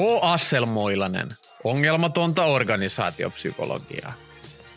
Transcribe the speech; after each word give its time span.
H. 0.00 0.18
Asselmoilanen, 0.22 1.28
ongelmatonta 1.64 2.44
organisaatiopsykologiaa. 2.44 4.12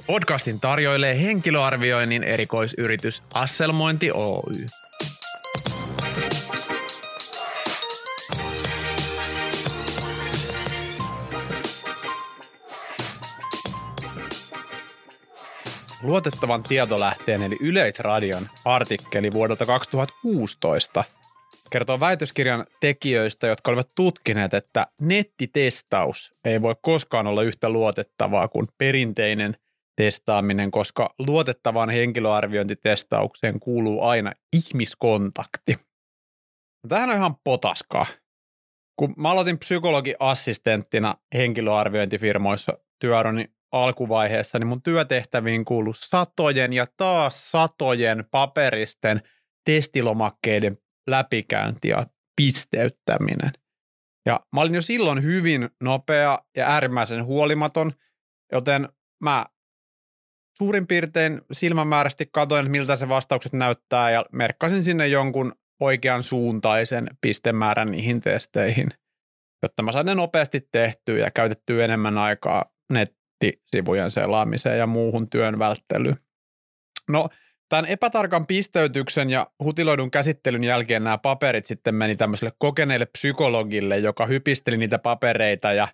Podcastin 0.07 0.59
tarjoilee 0.59 1.21
henkilöarvioinnin 1.21 2.23
erikoisyritys 2.23 3.23
Asselmointi 3.33 4.11
Oy. 4.11 4.65
Luotettavan 16.01 16.63
tietolähteen 16.63 17.43
eli 17.43 17.57
Yleisradion 17.59 18.49
artikkeli 18.65 19.33
vuodelta 19.33 19.65
2016 19.65 21.03
kertoo 21.73 21.99
väitöskirjan 21.99 22.65
tekijöistä, 22.79 23.47
jotka 23.47 23.71
olivat 23.71 23.95
tutkineet, 23.95 24.53
että 24.53 24.87
nettitestaus 25.01 26.33
ei 26.45 26.61
voi 26.61 26.75
koskaan 26.81 27.27
olla 27.27 27.43
yhtä 27.43 27.69
luotettavaa 27.69 28.47
kuin 28.47 28.67
perinteinen 28.77 29.55
testaaminen, 29.95 30.71
koska 30.71 31.13
luotettavaan 31.19 31.89
henkilöarviointitestaukseen 31.89 33.59
kuuluu 33.59 34.03
aina 34.03 34.31
ihmiskontakti. 34.53 35.75
Tähän 36.89 37.09
on 37.09 37.15
ihan 37.15 37.35
potaskaa. 37.43 38.05
Kun 38.95 39.13
mä 39.17 39.31
aloitin 39.31 39.59
psykologiassistenttina 39.59 41.15
henkilöarviointifirmoissa 41.33 42.77
työurani 42.99 43.45
alkuvaiheessa, 43.71 44.59
niin 44.59 44.67
mun 44.67 44.81
työtehtäviin 44.81 45.65
kuului 45.65 45.95
satojen 45.95 46.73
ja 46.73 46.87
taas 46.97 47.51
satojen 47.51 48.25
paperisten 48.31 49.21
testilomakkeiden 49.65 50.77
läpikäynti 51.07 51.87
ja 51.87 52.07
pisteyttäminen. 52.35 53.51
Ja 54.25 54.39
mä 54.53 54.61
olin 54.61 54.75
jo 54.75 54.81
silloin 54.81 55.23
hyvin 55.23 55.69
nopea 55.81 56.39
ja 56.55 56.65
äärimmäisen 56.65 57.25
huolimaton, 57.25 57.93
joten 58.51 58.89
mä 59.23 59.45
suurin 60.57 60.87
piirtein 60.87 61.41
silmämääräisesti 61.51 62.29
katoin, 62.31 62.71
miltä 62.71 62.95
se 62.95 63.09
vastaukset 63.09 63.53
näyttää 63.53 64.11
ja 64.11 64.25
merkkasin 64.31 64.83
sinne 64.83 65.07
jonkun 65.07 65.53
oikean 65.79 66.23
suuntaisen 66.23 67.07
pistemäärän 67.21 67.91
niihin 67.91 68.21
testeihin, 68.21 68.89
jotta 69.63 69.83
mä 69.83 69.91
sain 69.91 70.05
ne 70.05 70.15
nopeasti 70.15 70.67
tehtyä 70.71 71.17
ja 71.17 71.31
käytettyä 71.31 71.85
enemmän 71.85 72.17
aikaa 72.17 72.65
nettisivujen 72.93 74.11
selaamiseen 74.11 74.79
ja 74.79 74.87
muuhun 74.87 75.29
työn 75.29 75.59
välttelyyn. 75.59 76.17
No, 77.09 77.29
Tämän 77.73 77.85
epätarkan 77.85 78.47
pisteytyksen 78.47 79.29
ja 79.29 79.47
hutiloidun 79.63 80.11
käsittelyn 80.11 80.63
jälkeen 80.63 81.03
nämä 81.03 81.17
paperit 81.17 81.65
sitten 81.65 81.95
meni 81.95 82.15
tämmöiselle 82.15 82.53
kokeneelle 82.57 83.05
psykologille, 83.05 83.97
joka 83.97 84.25
hypisteli 84.25 84.77
niitä 84.77 84.99
papereita 84.99 85.73
ja 85.73 85.87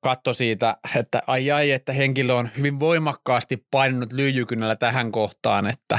katsoi 0.00 0.34
siitä, 0.34 0.76
että 0.96 1.22
ai 1.26 1.50
ai, 1.50 1.70
että 1.70 1.92
henkilö 1.92 2.34
on 2.34 2.48
hyvin 2.56 2.80
voimakkaasti 2.80 3.66
painanut 3.70 4.12
lyijykynällä 4.12 4.76
tähän 4.76 5.12
kohtaan, 5.12 5.66
että 5.66 5.98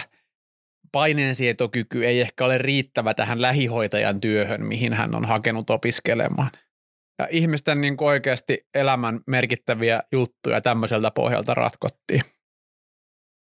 paineensietokyky 0.91 2.05
ei 2.05 2.21
ehkä 2.21 2.45
ole 2.45 2.57
riittävä 2.57 3.13
tähän 3.13 3.41
lähihoitajan 3.41 4.21
työhön, 4.21 4.65
mihin 4.65 4.93
hän 4.93 5.15
on 5.15 5.25
hakenut 5.25 5.69
opiskelemaan. 5.69 6.49
Ja 7.19 7.27
ihmisten 7.31 7.81
niin 7.81 7.97
oikeasti 8.02 8.67
elämän 8.73 9.19
merkittäviä 9.27 10.03
juttuja 10.11 10.61
tämmöiseltä 10.61 11.11
pohjalta 11.11 11.53
ratkottiin. 11.53 12.21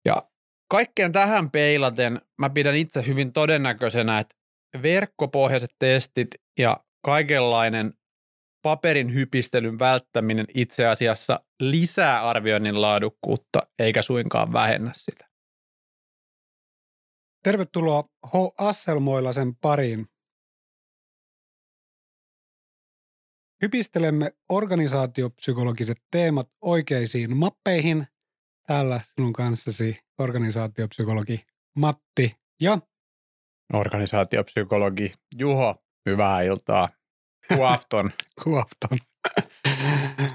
Ja 0.05 0.28
Kaikkeen 0.69 1.11
tähän 1.11 1.51
peilaten 1.51 2.21
mä 2.37 2.49
pidän 2.49 2.75
itse 2.75 3.07
hyvin 3.07 3.33
todennäköisenä, 3.33 4.19
että 4.19 4.35
verkkopohjaiset 4.83 5.75
testit 5.79 6.27
ja 6.59 6.83
kaikenlainen 7.05 7.93
paperin 8.61 9.13
hypistelyn 9.13 9.79
välttäminen 9.79 10.45
itse 10.55 10.85
asiassa 10.85 11.39
lisää 11.59 12.29
arvioinnin 12.29 12.81
laadukkuutta 12.81 13.67
eikä 13.79 14.01
suinkaan 14.01 14.53
vähennä 14.53 14.91
sitä. 14.93 15.29
Tervetuloa 17.43 18.03
H. 18.27 18.31
Asselmoilasen 18.57 19.55
pariin. 19.55 20.07
Hypistelemme 23.61 24.33
organisaatiopsykologiset 24.49 25.97
teemat 26.11 26.49
oikeisiin 26.61 27.37
mappeihin. 27.37 28.07
Täällä 28.69 29.01
sinun 29.03 29.33
kanssasi 29.33 29.99
organisaatiopsykologi 30.17 31.39
Matti 31.75 32.35
ja 32.61 32.79
organisaatiopsykologi 33.73 35.13
Juho. 35.37 35.75
Hyvää 36.09 36.41
iltaa. 36.41 36.89
Kuafton. 37.55 38.11
Kuafton. 38.43 38.97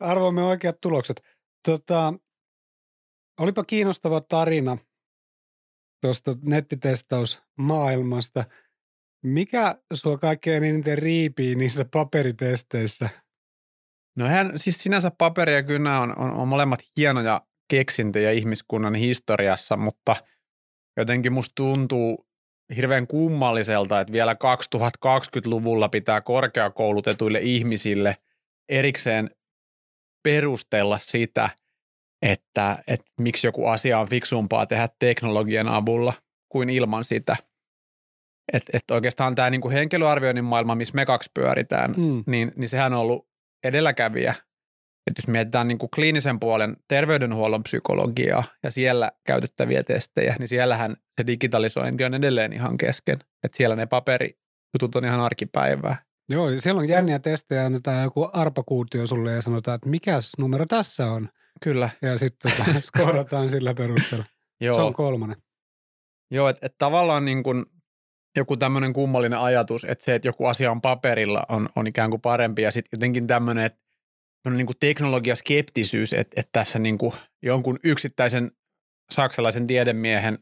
Arvoimme 0.00 0.42
oikeat 0.42 0.80
tulokset. 0.80 1.22
Tota, 1.68 2.14
olipa 3.40 3.64
kiinnostava 3.64 4.20
tarina 4.20 4.78
tuosta 6.00 6.36
nettitestausmaailmasta. 6.42 8.44
Mikä 9.24 9.78
sua 9.94 10.18
kaikkein 10.18 10.64
eniten 10.64 10.98
riipii 10.98 11.54
niissä 11.54 11.84
paperitesteissä? 11.92 13.08
No 14.16 14.28
hän, 14.28 14.58
siis 14.58 14.82
sinänsä 14.82 15.10
paperi 15.18 15.54
ja 15.54 15.62
kynä 15.62 16.00
on, 16.00 16.18
on, 16.18 16.30
on 16.30 16.48
molemmat 16.48 16.80
hienoja 16.96 17.40
keksintöjä 17.68 18.30
ihmiskunnan 18.30 18.94
historiassa, 18.94 19.76
mutta 19.76 20.16
jotenkin 20.96 21.32
musta 21.32 21.52
tuntuu 21.54 22.26
hirveän 22.76 23.06
kummalliselta, 23.06 24.00
että 24.00 24.12
vielä 24.12 24.36
2020-luvulla 25.06 25.88
pitää 25.88 26.20
korkeakoulutetuille 26.20 27.40
ihmisille 27.42 28.16
erikseen 28.68 29.30
perustella 30.22 30.98
sitä, 30.98 31.50
että, 32.22 32.78
että 32.86 33.06
miksi 33.20 33.46
joku 33.46 33.66
asia 33.66 33.98
on 33.98 34.08
fiksumpaa 34.08 34.66
tehdä 34.66 34.88
teknologian 34.98 35.68
avulla 35.68 36.12
kuin 36.48 36.70
ilman 36.70 37.04
sitä. 37.04 37.36
Että 38.52 38.70
et 38.76 38.90
oikeastaan 38.90 39.34
tämä 39.34 39.50
niinku 39.50 39.70
henkilöarvioinnin 39.70 40.44
maailma, 40.44 40.74
missä 40.74 40.94
me 40.94 41.06
kaksi 41.06 41.30
pyöritään, 41.34 41.94
mm. 41.96 42.24
niin, 42.26 42.52
niin 42.56 42.68
sehän 42.68 42.92
on 42.92 43.00
ollut 43.00 43.28
edelläkävijä 43.64 44.34
että 45.06 45.20
jos 45.20 45.28
mietitään 45.28 45.68
niin 45.68 45.78
kuin 45.78 45.90
kliinisen 45.94 46.40
puolen 46.40 46.76
terveydenhuollon 46.88 47.62
psykologiaa 47.62 48.44
ja 48.62 48.70
siellä 48.70 49.12
käytettäviä 49.26 49.82
testejä, 49.82 50.36
niin 50.38 50.48
siellähän 50.48 50.96
se 51.20 51.26
digitalisointi 51.26 52.04
on 52.04 52.14
edelleen 52.14 52.52
ihan 52.52 52.76
kesken. 52.76 53.18
Että 53.44 53.56
siellä 53.56 53.76
ne 53.76 53.86
paperijutut 53.86 54.96
on 54.96 55.04
ihan 55.04 55.20
arkipäivää. 55.20 55.96
Joo, 56.28 56.48
siellä 56.58 56.80
on 56.80 56.88
jänniä 56.88 57.18
testejä, 57.18 57.64
annetaan 57.64 58.02
joku 58.02 58.28
arpakuutio 58.32 59.06
sulle 59.06 59.32
ja 59.32 59.42
sanotaan, 59.42 59.74
että 59.74 59.88
mikä 59.88 60.18
numero 60.38 60.66
tässä 60.66 61.10
on. 61.10 61.28
Kyllä. 61.62 61.90
Ja 62.02 62.18
sitten 62.18 62.52
tota, 62.52 62.80
skorataan 62.86 63.50
sillä 63.50 63.74
perusteella. 63.74 64.24
Joo. 64.60 64.74
Se 64.74 64.80
on 64.80 64.92
kolmonen. 64.92 65.36
Joo, 66.30 66.48
että 66.48 66.66
et 66.66 66.74
tavallaan 66.78 67.24
niin 67.24 67.42
kuin 67.42 67.64
joku 68.36 68.56
tämmöinen 68.56 68.92
kummallinen 68.92 69.38
ajatus, 69.38 69.84
että 69.84 70.04
se, 70.04 70.14
että 70.14 70.28
joku 70.28 70.46
asia 70.46 70.70
on 70.70 70.80
paperilla, 70.80 71.46
on, 71.48 71.68
on 71.76 71.86
ikään 71.86 72.10
kuin 72.10 72.20
parempi. 72.20 72.62
Ja 72.62 72.70
sitten 72.70 72.96
jotenkin 72.96 73.26
tämmöinen, 73.26 73.64
että 73.64 73.83
niin 74.50 74.66
kuin 74.66 74.76
teknologiaskeptisyys, 74.80 76.12
että, 76.12 76.40
että 76.40 76.50
tässä 76.52 76.78
niin 76.78 76.98
kuin 76.98 77.12
jonkun 77.42 77.78
yksittäisen 77.84 78.50
saksalaisen 79.10 79.66
tiedemiehen 79.66 80.38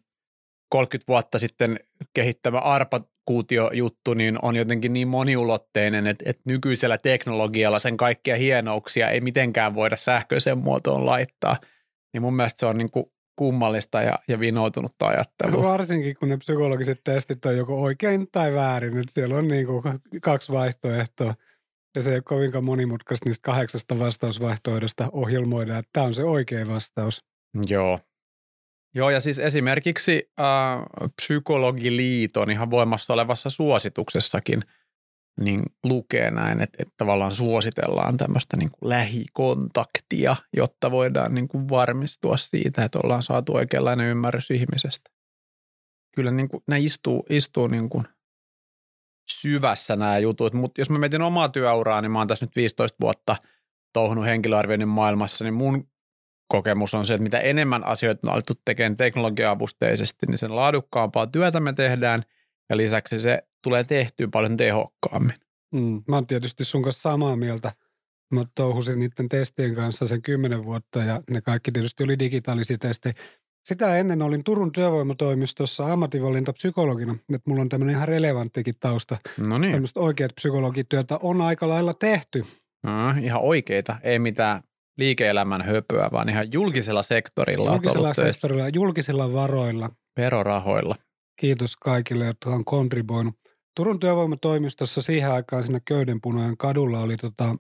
30 0.69 1.09
vuotta 1.09 1.39
sitten 1.39 1.81
kehittämä 2.15 2.59
arpakuutiojuttu 2.59 4.15
niin 4.15 4.39
on 4.43 4.57
jotenkin 4.57 4.93
niin 4.93 5.09
moniulotteinen, 5.09 6.07
että, 6.07 6.25
että 6.27 6.43
nykyisellä 6.45 6.99
teknologialla 6.99 7.79
sen 7.79 7.97
kaikkia 7.97 8.37
hienouksia 8.37 9.11
ei 9.11 9.21
mitenkään 9.21 9.75
voida 9.75 9.97
sähköiseen 9.97 10.59
muotoon 10.59 11.07
laittaa. 11.07 11.57
Niin 12.13 12.23
mun 12.23 12.37
mielestä 12.37 12.61
se 12.61 12.67
on 12.67 12.79
niin 12.79 12.91
kuin 12.91 13.07
kummallista 13.37 14.03
ja, 14.03 14.19
ja 14.29 14.41
vinoutunutta 14.41 15.07
ajattelua. 15.07 15.63
Varsinkin 15.63 16.17
kun 16.17 16.29
ne 16.29 16.37
psykologiset 16.37 17.01
testit 17.05 17.47
on 17.47 17.57
joko 17.57 17.83
oikein 17.83 18.29
tai 18.33 18.55
väärin, 18.55 18.99
että 18.99 19.13
siellä 19.13 19.37
on 19.37 19.49
niin 19.49 19.67
kuin 19.67 19.83
kaksi 20.23 20.53
vaihtoehtoa– 20.53 21.35
ja 21.97 22.03
se 22.03 22.11
ei 22.11 22.17
ole 22.17 22.23
kovinkaan 22.23 22.65
monimutkaista 22.65 23.29
niistä 23.29 23.45
kahdeksasta 23.45 23.99
vastausvaihtoehdosta 23.99 25.09
ohjelmoida, 25.13 25.79
että 25.79 25.91
tämä 25.93 26.07
on 26.07 26.15
se 26.15 26.25
oikea 26.25 26.69
vastaus. 26.69 27.25
Joo. 27.69 28.01
Joo, 28.95 29.11
ja 29.11 29.21
siis 29.21 29.39
esimerkiksi 29.39 30.31
äh, 30.41 30.47
Psykologiliiton 31.17 32.51
ihan 32.51 32.71
voimassa 32.71 33.13
olevassa 33.13 33.51
suosituksessakin 33.51 34.61
niin 35.41 35.63
lukee 35.85 36.31
näin, 36.31 36.61
että, 36.61 36.77
että 36.79 36.95
tavallaan 36.97 37.33
suositellaan 37.33 38.17
tämmöistä 38.17 38.57
niin 38.57 38.71
kuin 38.71 38.91
lähikontaktia, 38.91 40.37
jotta 40.57 40.91
voidaan 40.91 41.35
niin 41.35 41.49
kuin 41.49 41.69
varmistua 41.69 42.37
siitä, 42.37 42.85
että 42.85 42.99
ollaan 43.05 43.23
saatu 43.23 43.55
oikeanlainen 43.55 44.07
ymmärrys 44.07 44.51
ihmisestä. 44.51 45.11
Kyllä 46.15 46.31
niin 46.31 46.49
kuin, 46.49 46.63
nämä 46.67 46.79
istuu, 46.79 47.27
istuu 47.31 47.67
niin 47.67 47.89
kuin 47.89 48.05
syvässä 49.41 49.97
nämä 49.97 50.19
jutut, 50.19 50.53
mutta 50.53 50.81
jos 50.81 50.91
mä 50.91 50.99
mietin 50.99 51.23
omaa 51.23 51.49
työuraa, 51.49 52.01
niin 52.01 52.13
mä 52.13 52.19
oon 52.19 52.29
tässä 52.29 52.47
nyt 52.47 52.57
15 52.57 52.97
vuotta 53.01 53.37
touhunut 53.93 54.25
henkilöarvioinnin 54.25 54.89
maailmassa, 54.89 55.45
niin 55.45 55.55
mun 55.55 55.89
kokemus 56.49 56.95
on 56.95 57.07
se, 57.07 57.15
että 57.15 57.23
mitä 57.23 57.41
enemmän 57.41 57.87
asioita 57.87 58.21
on 58.27 58.33
alettu 58.33 58.53
tekemään 58.65 58.97
teknologia-avusteisesti, 58.97 60.27
niin 60.27 60.39
sen 60.39 60.57
laadukkaampaa 60.57 61.27
työtä 61.27 61.61
me 61.61 61.73
tehdään 61.73 62.23
ja 62.71 62.77
lisäksi 62.77 63.21
se 63.21 63.43
tulee 63.63 63.85
tehtyä 63.85 64.29
paljon 64.33 64.57
tehokkaammin. 64.57 65.35
Mm, 65.73 66.03
mä 66.09 66.17
oon 66.17 66.27
tietysti 66.27 66.65
sun 66.65 66.83
kanssa 66.83 67.11
samaa 67.11 67.37
mieltä. 67.37 67.73
Mä 68.33 68.45
touhusin 68.55 68.99
niiden 68.99 69.29
testien 69.29 69.75
kanssa 69.75 70.09
sen 70.09 70.23
kymmenen 70.23 70.65
vuotta 70.65 70.99
ja 70.99 71.23
ne 71.31 71.41
kaikki 71.41 71.73
tietysti 71.73 72.05
oli 72.05 72.19
digitaalisia 72.19 72.79
testejä. 72.79 73.15
Sitä 73.65 73.97
ennen 73.99 74.23
olin 74.23 74.45
Turun 74.45 74.73
työvoimatoimistossa 74.73 75.93
ammatinvalintapsykologina, 75.93 77.13
että 77.35 77.51
mulla 77.51 77.63
on 77.63 77.69
tämmöinen 77.69 77.97
ihan 77.97 78.09
relevanttikin 78.09 78.75
tausta. 78.81 79.17
No 79.39 79.59
niin, 79.59 79.73
Tämmöistä 79.73 80.01
oikeat 80.01 80.33
psykologityötä 80.35 81.19
on 81.23 81.41
aika 81.41 81.69
lailla 81.69 81.95
tehty. 81.95 82.45
no, 82.83 83.11
ihan 83.23 83.41
oikeita, 83.43 83.97
ei 84.03 84.19
mitään 84.19 84.63
liike-elämän 84.99 85.63
höpöä, 85.63 86.09
vaan 86.13 86.29
ihan 86.29 86.53
julkisella 86.53 87.03
sektorilla 87.03 87.71
Julkisella 87.71 88.15
sektorilla, 88.15 88.69
julkisilla 88.69 89.33
varoilla. 89.33 89.91
verorahoilla. 90.17 90.97
Kiitos 91.41 91.77
kaikille, 91.77 92.25
jotka 92.27 92.51
on 92.51 92.65
kontriboinut. 92.65 93.35
Turun 93.77 94.01
työvoimatoimistossa 94.01 95.03
siihen 95.03 95.31
aikaan 95.33 95.63
siinä 95.63 95.81
Köydenpunojen 95.85 96.57
kadulla 96.57 97.01
oli 97.01 97.17
tota, 97.17 97.57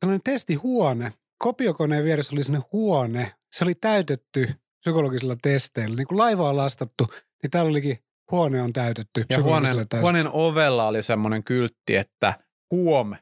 tällainen 0.00 0.20
testihuone. 0.24 1.12
Kopiokoneen 1.38 2.04
vieressä 2.04 2.34
oli 2.34 2.42
sellainen 2.42 2.68
huone. 2.72 3.32
Se 3.54 3.64
oli 3.64 3.74
täytetty 3.74 4.54
psykologisilla 4.80 5.36
testeillä. 5.42 5.96
Niin 5.96 6.06
kuin 6.06 6.18
laiva 6.18 6.48
on 6.48 6.56
lastattu, 6.56 7.06
niin 7.42 7.50
täällä 7.50 7.70
olikin 7.70 7.98
huone 8.30 8.62
on 8.62 8.72
täytetty 8.72 9.24
Ja 9.30 9.42
huoneen, 9.42 9.76
huoneen 10.00 10.28
ovella 10.32 10.88
oli 10.88 11.02
semmoinen 11.02 11.44
kyltti, 11.44 11.96
että 11.96 12.34
huom, 12.70 13.14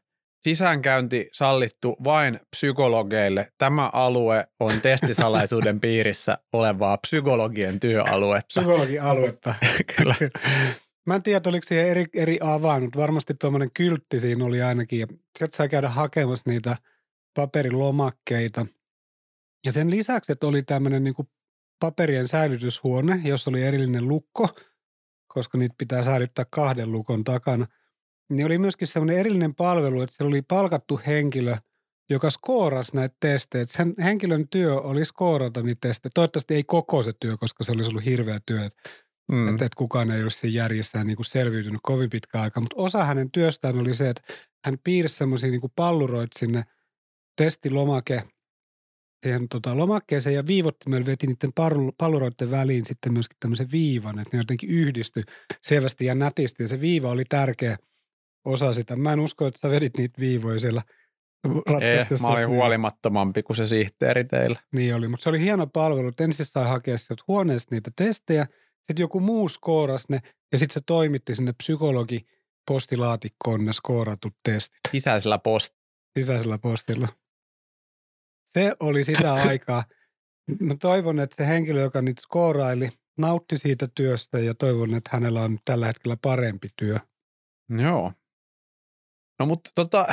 sisäänkäynti 0.43 1.29
sallittu 1.33 1.97
vain 2.05 2.41
psykologeille. 2.51 3.53
Tämä 3.59 3.91
alue 3.93 4.47
on 4.61 4.73
testisalaisuuden 4.83 5.81
piirissä 5.85 6.39
olevaa 6.53 6.97
psykologien 6.97 7.81
työaluetta. 7.81 8.61
Psykologialuetta. 8.61 9.55
Kyllä. 9.97 10.15
Mä 11.07 11.15
en 11.15 11.23
tiedä, 11.23 11.49
oliko 11.49 11.67
siihen 11.67 11.89
eri, 11.89 12.07
eri 12.15 12.39
avain, 12.43 12.83
mutta 12.83 12.99
varmasti 12.99 13.35
tuommoinen 13.35 13.71
kyltti 13.75 14.21
siinä 14.21 14.45
oli 14.45 14.63
ainakin. 14.63 15.01
Ja 15.01 15.07
sieltä 15.39 15.57
sai 15.57 15.69
käydä 15.69 15.89
hakemassa 15.89 16.51
niitä 16.51 16.77
paperilomakkeita. 17.35 18.67
Ja 19.67 19.73
sen 19.73 19.91
lisäksi, 19.91 20.33
että 20.33 20.47
oli 20.47 20.63
tämmöinen 20.63 21.05
niin 21.05 21.15
paperien 21.81 22.29
säilytyshuone, 22.29 23.21
jossa 23.25 23.51
oli 23.51 23.63
erillinen 23.63 24.09
lukko, 24.09 24.49
koska 25.27 25.59
niitä 25.59 25.75
pitää 25.79 26.03
säilyttää 26.03 26.45
kahden 26.51 26.93
lukon 26.93 27.25
takana, 27.25 27.67
niin 28.31 28.47
oli 28.47 28.59
myöskin 28.59 28.89
semmoinen 28.89 29.19
erillinen 29.19 29.55
palvelu, 29.55 30.03
että 30.03 30.17
siellä 30.17 30.29
oli 30.29 30.43
palkattu 30.43 31.01
henkilö, 31.07 31.57
joka 32.11 32.31
skoorasi 32.31 32.97
näitä 32.97 33.17
testejä. 33.21 33.65
Sen 33.69 33.95
henkilön 34.03 34.49
työ 34.49 34.81
oli 34.81 35.05
skoorata 35.05 35.63
niitä 35.63 35.89
testejä. 35.89 36.11
Toivottavasti 36.15 36.55
ei 36.55 36.65
koko 36.65 37.03
se 37.03 37.13
työ, 37.21 37.37
koska 37.37 37.65
se 37.65 37.73
olisi 37.73 37.91
ollut 37.91 38.05
hirveä 38.05 38.41
työ. 38.47 38.69
Mm. 39.33 39.37
Mm. 39.37 39.49
Että, 39.49 39.65
että 39.65 39.77
kukaan 39.77 40.11
ei 40.11 40.23
olisi 40.23 40.39
siinä 40.39 40.57
järjestään 40.57 41.07
niin 41.07 41.17
kuin 41.17 41.27
selviytynyt 41.27 41.81
kovin 41.83 42.11
pitkä 42.11 42.41
aika. 42.41 42.61
Mutta 42.61 42.77
osa 42.79 43.05
hänen 43.05 43.31
työstään 43.31 43.79
oli 43.79 43.95
se, 43.95 44.09
että 44.11 44.23
hän 44.65 44.79
piirsi 44.85 45.17
semmoisia 45.17 45.51
niin 45.51 45.61
kuin 45.61 45.73
palluroita 45.77 46.39
sinne 46.39 46.65
testilomake 47.37 48.23
siihen 49.23 49.49
tota, 49.49 49.77
lomakkeeseen 49.77 50.37
ja 50.37 50.47
viivottimella 50.47 51.07
veti 51.07 51.27
niiden 51.27 51.53
palluroiden 51.99 52.51
väliin 52.51 52.87
sitten 52.87 53.13
myöskin 53.13 53.37
tämmöisen 53.41 53.71
viivan, 53.73 54.19
että 54.19 54.37
ne 54.37 54.41
jotenkin 54.41 54.71
yhdistyi 54.71 55.23
selvästi 55.63 56.05
ja 56.05 56.15
nätisti 56.15 56.63
ja 56.63 56.69
se 56.69 56.81
viiva 56.81 57.11
oli 57.11 57.25
tärkeä 57.29 57.77
osa 58.45 58.73
sitä. 58.73 58.97
Mä 58.97 59.13
en 59.13 59.21
usko, 59.21 59.47
että 59.47 59.61
sä 59.61 59.71
vedit 59.71 59.97
niitä 59.97 60.21
viivoja 60.21 60.61
siellä 60.61 60.83
Eh, 61.83 62.07
mä 62.23 62.29
olin 62.29 62.49
huolimattomampi 62.49 63.43
kuin 63.43 63.57
se 63.57 63.67
sihteeri 63.67 64.25
teillä. 64.25 64.61
Niin 64.73 64.95
oli, 64.95 65.09
mutta 65.09 65.25
se 65.25 65.29
oli 65.29 65.41
hieno 65.41 65.67
palvelu, 65.67 66.09
että 66.09 66.25
ensin 66.25 66.47
sai 66.47 66.69
hakea 66.69 66.99
sieltä 66.99 67.25
huoneesta 67.29 67.75
niitä 67.75 67.91
testejä, 67.97 68.47
sitten 68.83 69.05
joku 69.05 69.21
muu 69.21 69.49
skoorasi 69.49 70.07
ne 70.09 70.21
ja 70.53 70.59
sitten 70.59 70.75
se 70.75 70.81
toimitti 70.87 71.35
sinne 71.35 71.53
psykologi 71.53 72.27
postilaatikkoon 72.69 73.65
ne 73.65 73.73
skooratut 73.73 74.35
testit 74.43 74.79
Sisäisellä 74.91 75.39
post. 75.39 75.75
sisäisellä 76.19 76.59
postilla. 76.59 77.09
Se 78.53 78.73
oli 78.81 79.05
sitä 79.05 79.35
aikaa. 79.35 79.85
Mä 80.61 80.75
toivon, 80.81 81.21
että 81.21 81.37
se 81.37 81.47
henkilö, 81.47 81.81
joka 81.81 82.03
niitä 82.03 82.23
skooraili, 82.23 82.91
nautti 83.19 83.59
siitä 83.59 83.89
työstä 83.95 84.39
ja 84.39 84.55
toivon, 84.55 84.95
että 84.95 85.11
hänellä 85.13 85.43
on 85.43 85.59
tällä 85.65 85.87
hetkellä 85.87 86.17
parempi 86.23 86.69
työ. 86.77 86.97
Joo. 87.83 88.13
No 89.39 89.47
mutta 89.47 89.71
tota, 89.75 90.07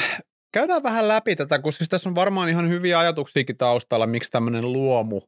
käydään 0.54 0.84
vähän 0.84 1.08
läpi 1.08 1.36
tätä, 1.36 1.60
kun 1.60 1.74
siis 1.74 1.90
tässä 1.90 2.10
on 2.10 2.16
varmaan 2.16 2.50
ihan 2.50 2.70
hyviä 2.70 3.00
ajatuksiakin 3.00 3.58
taustalla, 3.58 4.08
miksi 4.08 4.32
tämmöinen 4.32 4.74
luomu, 4.74 5.22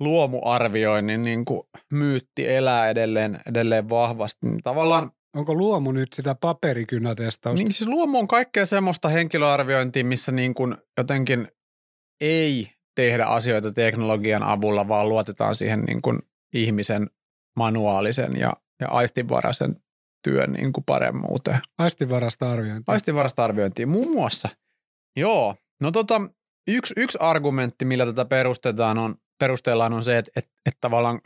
luomuarvioinnin 0.00 1.24
niin 1.24 1.44
kuin 1.44 1.62
myytti 1.92 2.48
elää 2.48 2.90
edelleen, 2.90 3.40
edelleen 3.46 3.88
vahvasti. 3.88 4.46
Niin 4.46 4.62
tavallaan 4.62 5.10
Onko 5.36 5.54
luomu 5.54 5.92
nyt 5.92 6.12
sitä 6.12 6.34
paperikynätestausta? 6.34 7.64
Niin 7.64 7.72
siis 7.72 7.88
luomu 7.88 8.18
on 8.18 8.28
kaikkea 8.28 8.66
semmoista 8.66 9.08
henkilöarviointia, 9.08 10.04
missä 10.04 10.32
niin 10.32 10.54
kuin 10.54 10.76
jotenkin 10.98 11.48
ei 12.20 12.70
tehdä 12.94 13.24
asioita 13.24 13.72
teknologian 13.72 14.42
avulla, 14.42 14.88
vaan 14.88 15.08
luotetaan 15.08 15.54
siihen 15.54 15.80
niin 15.80 16.02
kuin 16.02 16.18
ihmisen 16.54 17.10
manuaalisen 17.56 18.36
ja, 18.36 18.52
ja 18.80 18.88
aistinvaraisen 18.88 19.76
työn 20.22 20.52
niin 20.52 20.72
kuin 20.72 20.84
paremmuuteen. 20.84 21.60
Aistinvarasta 21.78 22.52
arviointia. 22.52 22.92
Aistinvarasta 22.92 23.44
arviointia 23.44 23.86
muun 23.86 24.12
muassa. 24.12 24.48
Joo, 25.16 25.56
no 25.80 25.90
tota, 25.90 26.20
yksi, 26.68 26.94
yksi 26.96 27.18
argumentti, 27.20 27.84
millä 27.84 28.06
tätä 28.06 28.24
perustetaan 28.24 28.98
on, 28.98 29.14
perustellaan 29.38 29.92
on 29.92 30.02
se, 30.02 30.18
että, 30.18 30.30
että, 30.36 30.50
että 30.66 30.78
tavallaan 30.80 31.20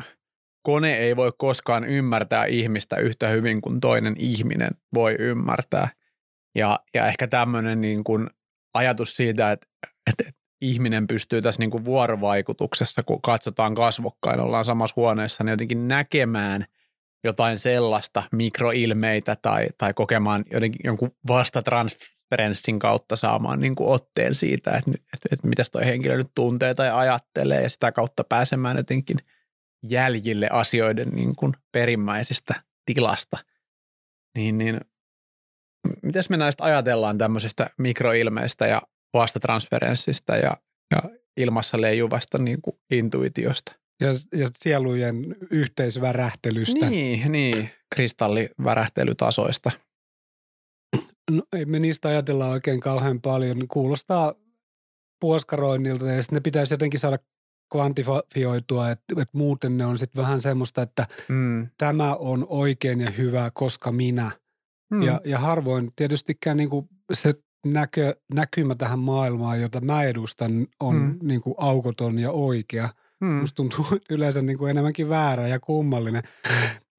kone 0.63 0.99
ei 0.99 1.17
voi 1.17 1.33
koskaan 1.39 1.85
ymmärtää 1.85 2.45
ihmistä 2.45 2.97
yhtä 2.97 3.29
hyvin 3.29 3.61
kuin 3.61 3.81
toinen 3.81 4.15
ihminen 4.19 4.71
voi 4.95 5.17
ymmärtää. 5.19 5.89
Ja, 6.55 6.81
ja 6.95 7.07
ehkä 7.07 7.27
tämmöinen 7.27 7.81
niin 7.81 8.05
kuin 8.05 8.31
ajatus 8.75 9.17
siitä, 9.17 9.53
että, 9.53 9.67
että 10.11 10.40
ihminen 10.61 11.07
pystyy 11.07 11.43
tässä 11.43 11.62
niin 11.62 11.71
kuin 11.71 11.85
vuorovaikutuksessa, 11.85 13.03
kun 13.03 13.23
katsotaan 13.23 13.75
kasvokkain, 13.75 14.41
ollaan 14.41 14.65
samassa 14.65 14.95
huoneessa, 14.97 15.45
niin 15.45 15.51
jotenkin 15.51 15.89
näkemään 15.89 16.67
jotain 17.25 17.59
sellaista 17.59 18.23
mikroilmeitä 18.33 19.37
tai, 19.43 19.67
tai 19.79 19.95
kokemaan 19.95 20.45
jotenkin 20.53 20.81
jonkun 20.85 21.11
vastatransferenssin 21.29 22.79
kautta 22.79 23.17
saamaan 23.17 23.61
niin 23.61 23.75
kuin 23.75 23.89
otteen 23.89 24.34
siitä, 24.34 24.70
että, 24.70 24.91
että, 24.91 25.29
että 25.32 25.49
mitä 25.49 25.63
toi 25.73 25.87
henkilö 25.87 26.17
nyt 26.17 26.31
tuntee 26.34 26.75
tai 26.75 26.91
ajattelee 26.91 27.63
ja 27.63 27.69
sitä 27.69 27.93
kautta 27.93 28.25
pääsemään 28.25 28.77
jotenkin 28.77 29.19
jäljille 29.82 30.49
asioiden 30.51 31.08
niin 31.08 31.37
kuin 31.37 31.53
perimmäisestä 31.73 32.55
tilasta. 32.87 33.37
Niin, 34.34 34.58
niin 34.58 34.81
mitäs 36.03 36.31
me 36.31 36.37
näistä 36.37 36.65
ajatellaan 36.65 37.19
tämmöisestä 37.19 37.70
mikroilmeistä 37.79 38.67
ja 38.67 38.82
vastatransferenssista 39.14 40.36
ja, 40.36 40.56
ja 40.90 41.02
ilmassa 41.36 41.81
leijuvasta 41.81 42.38
niin 42.38 42.62
kuin 42.62 42.76
intuitiosta? 42.90 43.72
Ja, 44.00 44.08
ja 44.40 44.48
sielujen 44.58 45.36
yhteisvärähtelystä. 45.50 46.90
Niin, 46.90 47.32
niin, 47.32 47.70
kristallivärähtelytasoista. 47.94 49.70
No, 51.31 51.43
ei 51.52 51.64
me 51.64 51.79
niistä 51.79 52.08
ajatella 52.08 52.48
oikein 52.48 52.81
kauhean 52.81 53.20
paljon. 53.20 53.69
Kuulostaa 53.69 54.34
puoskaroinnilta 55.20 56.06
ja 56.06 56.22
sitten 56.22 56.36
ne 56.36 56.40
pitäisi 56.40 56.74
jotenkin 56.74 57.00
saada 57.00 57.19
kvantifioitua, 57.72 58.90
että, 58.90 59.05
että 59.22 59.38
muuten 59.38 59.79
ne 59.79 59.86
on 59.86 59.98
sitten 59.98 60.22
vähän 60.22 60.40
semmoista, 60.40 60.82
että 60.82 61.06
Mm. 61.29 61.69
tämä 61.79 62.14
on 62.14 62.46
oikein 62.48 63.00
ja 63.00 63.10
hyvä, 63.10 63.50
koska 63.55 63.93
minä. 63.93 64.31
Mm. 64.90 65.02
Ja, 65.02 65.20
ja 65.24 65.38
harvoin 65.38 65.93
tietystikään 65.96 66.56
niin 66.56 66.70
kuin 66.70 66.88
se 67.12 67.34
näkö, 67.67 68.14
näkymä 68.34 68.74
tähän 68.74 68.98
maailmaan, 68.98 69.60
jota 69.60 69.81
mä 69.81 70.02
edustan, 70.02 70.67
on 70.81 70.96
Mm. 70.96 71.19
niin 71.22 71.40
kuin 71.40 71.55
aukoton 71.58 72.19
ja 72.19 72.31
oikea. 72.31 72.88
mm. 73.20 73.26
Musta 73.29 73.56
tuntuu 73.56 73.86
yleensä 74.10 74.43
niin 74.43 74.58
kuin 74.58 74.70
enemmänkin 74.70 75.08
väärä 75.08 75.48
ja 75.48 75.60
kummallinen. 75.60 76.22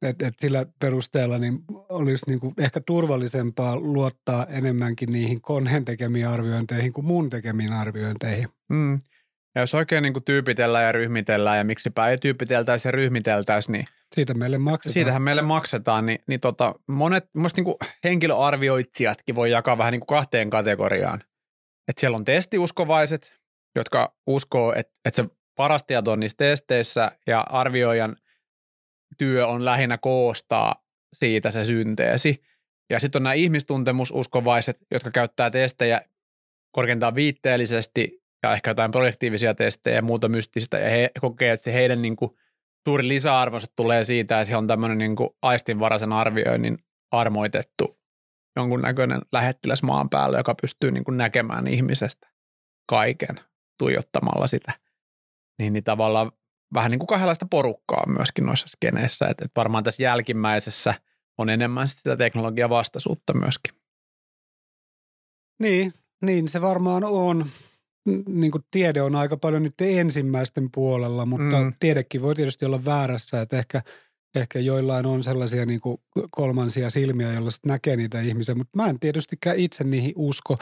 Et, 0.01 0.21
et 0.21 0.33
sillä 0.39 0.65
perusteella 0.79 1.37
niin 1.39 1.59
olisi 1.89 2.25
niin 2.27 2.39
kuin 2.39 2.53
ehkä 2.57 2.81
turvallisempaa 2.85 3.79
luottaa 3.79 4.45
enemmänkin 4.45 5.11
niihin 5.11 5.41
koneen 5.41 5.85
tekemiin 5.85 6.27
arviointeihin 6.27 6.93
kuin 6.93 7.05
mun 7.05 7.29
tekemiin 7.29 7.73
arviointeihin. 7.73 8.47
Mm. 8.69 8.99
Ja 9.55 9.61
jos 9.61 9.75
oikein 9.75 10.03
niin 10.03 10.13
kuin 10.13 10.23
tyypitellään 10.23 10.85
ja 10.85 10.91
ryhmitellään 10.91 11.57
ja 11.57 11.63
miksipä 11.63 12.07
ei 12.09 12.17
tyypiteltäisi 12.17 12.87
ja 12.87 12.91
ryhmiteltäisi, 12.91 13.71
niin 13.71 13.85
Siitä 14.15 14.33
meille 14.33 14.57
maksetaan. 14.57 14.93
siitähän 14.93 15.21
meille 15.21 15.41
maksetaan. 15.41 16.05
Niin, 16.05 16.19
niin 16.27 16.39
tota, 16.39 16.75
monet 16.87 17.29
niin 17.55 17.65
kuin 17.65 17.75
henkilöarvioitsijatkin 18.03 19.35
voi 19.35 19.51
jakaa 19.51 19.77
vähän 19.77 19.91
niin 19.91 19.99
kuin 19.99 20.17
kahteen 20.17 20.49
kategoriaan. 20.49 21.23
Et 21.87 21.97
siellä 21.97 22.15
on 22.15 22.25
testiuskovaiset, 22.25 23.33
jotka 23.75 24.15
uskoo, 24.27 24.73
että, 24.75 24.93
että 25.05 25.23
se 25.23 25.29
paras 25.55 25.83
tieto 25.83 26.11
on 26.11 26.19
niissä 26.19 26.37
testeissä 26.37 27.11
ja 27.27 27.41
arvioijan 27.41 28.15
työ 29.17 29.47
on 29.47 29.65
lähinnä 29.65 29.97
koostaa 29.97 30.75
siitä 31.13 31.51
se 31.51 31.65
synteesi. 31.65 32.43
Ja 32.89 32.99
sitten 32.99 33.19
on 33.19 33.23
nämä 33.23 33.33
ihmistuntemususkovaiset, 33.33 34.77
jotka 34.91 35.11
käyttää 35.11 35.49
testejä 35.51 36.01
korkeintaan 36.71 37.15
viitteellisesti 37.15 38.20
ja 38.43 38.53
ehkä 38.53 38.69
jotain 38.69 38.91
projektiivisia 38.91 39.53
testejä 39.53 39.95
ja 39.95 40.01
muuta 40.01 40.29
mystistä. 40.29 40.79
Ja 40.79 40.89
he 40.89 41.11
kokee, 41.21 41.51
että 41.51 41.63
se 41.63 41.73
heidän 41.73 42.01
niin 42.01 42.15
kuin 42.15 42.31
suuri 42.87 43.07
lisäarvonsa 43.07 43.67
tulee 43.75 44.03
siitä, 44.03 44.41
että 44.41 44.51
he 44.51 44.57
on 44.57 44.67
tämmöinen 44.67 44.97
niin 44.97 45.15
kuin 45.15 45.29
aistinvaraisen 45.41 46.13
arvioinnin 46.13 46.77
armoitettu 47.11 47.99
jonkunnäköinen 48.55 49.21
lähettiläs 49.31 49.83
maan 49.83 50.09
päällä, 50.09 50.37
joka 50.37 50.55
pystyy 50.61 50.91
niin 50.91 51.03
kuin 51.03 51.17
näkemään 51.17 51.67
ihmisestä 51.67 52.27
kaiken 52.89 53.39
tuijottamalla 53.77 54.47
sitä. 54.47 54.71
Niin, 55.59 55.73
niin 55.73 55.83
tavallaan 55.83 56.31
vähän 56.73 56.91
niin 56.91 56.99
kuin 56.99 57.07
kahdenlaista 57.07 57.47
porukkaa 57.49 58.03
myöskin 58.07 58.45
noissa 58.45 58.67
skeneissä. 58.67 59.27
Että 59.27 59.45
et 59.45 59.51
varmaan 59.55 59.83
tässä 59.83 60.03
jälkimmäisessä 60.03 60.93
on 61.37 61.49
enemmän 61.49 61.87
sitä 61.87 62.17
teknologian 62.17 62.69
vastaisuutta 62.69 63.33
myöskin. 63.33 63.75
Niin, 65.59 65.93
niin 66.21 66.49
se 66.49 66.61
varmaan 66.61 67.03
on. 67.03 67.45
Niin 68.27 68.51
kuin 68.51 68.63
tiede 68.71 69.01
on 69.01 69.15
aika 69.15 69.37
paljon 69.37 69.63
nyt 69.63 69.81
ensimmäisten 69.81 70.69
puolella, 70.71 71.25
mutta 71.25 71.61
mm. 71.61 71.73
tiedekin 71.79 72.21
voi 72.21 72.35
tietysti 72.35 72.65
olla 72.65 72.85
väärässä, 72.85 73.41
että 73.41 73.59
ehkä, 73.59 73.81
ehkä 74.35 74.59
joillain 74.59 75.05
on 75.05 75.23
sellaisia 75.23 75.65
niin 75.65 75.81
kuin 75.81 75.97
kolmansia 76.31 76.89
silmiä, 76.89 77.33
joilla 77.33 77.49
näkee 77.65 77.95
niitä 77.95 78.21
ihmisiä, 78.21 78.55
mutta 78.55 78.77
mä 78.77 78.89
en 78.89 78.99
tietystikään 78.99 79.57
itse 79.57 79.83
niihin 79.83 80.13
usko. 80.15 80.57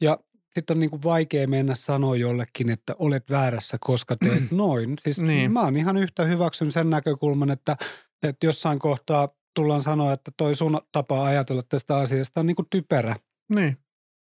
Ja 0.00 0.18
sitten 0.54 0.74
on 0.74 0.80
niin 0.80 0.90
kuin 0.90 1.02
vaikea 1.02 1.48
mennä 1.48 1.74
sanoa 1.74 2.16
jollekin, 2.16 2.70
että 2.70 2.96
olet 2.98 3.30
väärässä, 3.30 3.76
koska 3.80 4.16
teet 4.16 4.50
noin. 4.50 4.94
Siis 5.00 5.20
niin. 5.20 5.52
mä 5.52 5.60
oon 5.60 5.76
ihan 5.76 5.96
yhtä 5.96 6.24
hyväksyn 6.24 6.72
sen 6.72 6.90
näkökulman, 6.90 7.50
että, 7.50 7.76
että 8.22 8.46
jossain 8.46 8.78
kohtaa 8.78 9.28
tullaan 9.54 9.82
sanoa, 9.82 10.12
että 10.12 10.30
toi 10.36 10.54
sun 10.54 10.80
tapa 10.92 11.24
ajatella 11.24 11.62
tästä 11.68 11.96
asiasta 11.96 12.40
on 12.40 12.46
niin 12.46 12.56
kuin 12.56 12.66
typerä. 12.70 13.16
Niin, 13.54 13.76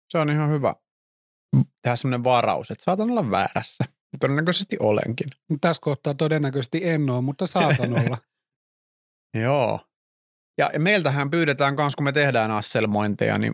se 0.10 0.18
on 0.18 0.30
ihan 0.30 0.50
hyvä 0.50 0.76
tehdä 1.82 1.96
sellainen 1.96 2.24
varaus, 2.24 2.72
että 2.72 2.84
saatan 2.84 3.12
olla 3.12 3.32
väärässä. 3.32 3.84
Todennäköisesti 4.20 4.78
olenkin. 4.80 5.28
Tässä 5.62 5.82
kohtaa 5.82 6.14
todennäköisesti 6.14 6.82
en 6.84 7.10
ole, 7.10 7.22
mutta 7.22 7.48
saatan 7.48 7.94
olla. 7.94 8.18
Joo. 9.44 9.80
Ja 10.58 10.70
meiltähän 10.80 11.30
pyydetään 11.30 11.76
myös, 11.76 11.96
kun 11.96 12.04
me 12.04 12.12
tehdään 12.12 12.52
asselmointeja, 12.52 13.38
niin 13.38 13.54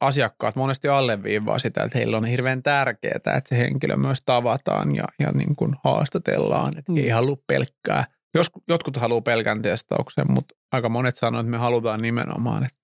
asiakkaat 0.00 0.56
monesti 0.56 0.88
alleviivaa 0.88 1.58
sitä, 1.58 1.82
että 1.82 1.98
heillä 1.98 2.16
on 2.16 2.24
hirveän 2.24 2.62
tärkeää, 2.62 3.14
että 3.14 3.40
se 3.44 3.58
henkilö 3.58 3.96
myös 3.96 4.22
tavataan 4.26 4.96
ja, 4.96 5.04
ja 5.18 5.32
niin 5.32 5.56
kuin 5.56 5.76
haastatellaan, 5.84 6.78
että 6.78 6.92
mm. 6.92 6.98
ei 6.98 7.08
halua 7.08 7.36
pelkkää. 7.46 8.04
Jos, 8.34 8.50
jotkut 8.68 8.96
haluaa 8.96 9.20
pelkän 9.20 9.62
testauksen, 9.62 10.32
mutta 10.32 10.54
aika 10.72 10.88
monet 10.88 11.16
sanoo, 11.16 11.40
että 11.40 11.50
me 11.50 11.58
halutaan 11.58 12.02
nimenomaan, 12.02 12.64
että 12.64 12.78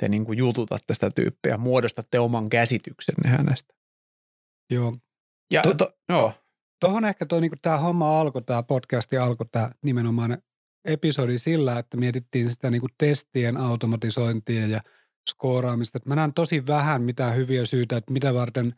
te 0.00 0.08
niin 0.08 0.24
kuin 0.24 0.38
jututatte 0.38 0.94
sitä 0.94 1.10
tyyppiä, 1.10 1.56
muodostatte 1.56 2.18
oman 2.18 2.48
käsityksenne 2.48 3.28
hänestä. 3.28 3.74
Joo. 4.70 4.96
Ja 5.52 5.62
to, 5.62 5.74
to, 5.74 5.90
joo. 6.08 6.32
Tuohon 6.80 7.04
ehkä 7.04 7.26
tuo, 7.26 7.40
niin 7.40 7.52
tämä 7.62 7.78
homma 7.78 8.20
alkoi, 8.20 8.42
tämä 8.42 8.62
podcasti 8.62 9.16
alkoi, 9.16 9.46
tämä 9.52 9.70
nimenomaan 9.82 10.38
episodi 10.84 11.38
sillä, 11.38 11.78
että 11.78 11.96
mietittiin 11.96 12.50
sitä 12.50 12.70
niin 12.70 12.80
kuin 12.80 12.92
testien 12.98 13.56
automatisointia 13.56 14.66
ja– 14.66 14.80
skooraamista. 15.30 15.98
Että 15.98 16.08
mä 16.08 16.16
näen 16.16 16.34
tosi 16.34 16.66
vähän 16.66 17.02
mitään 17.02 17.36
hyviä 17.36 17.66
syitä, 17.66 17.96
että 17.96 18.12
mitä 18.12 18.34
varten 18.34 18.74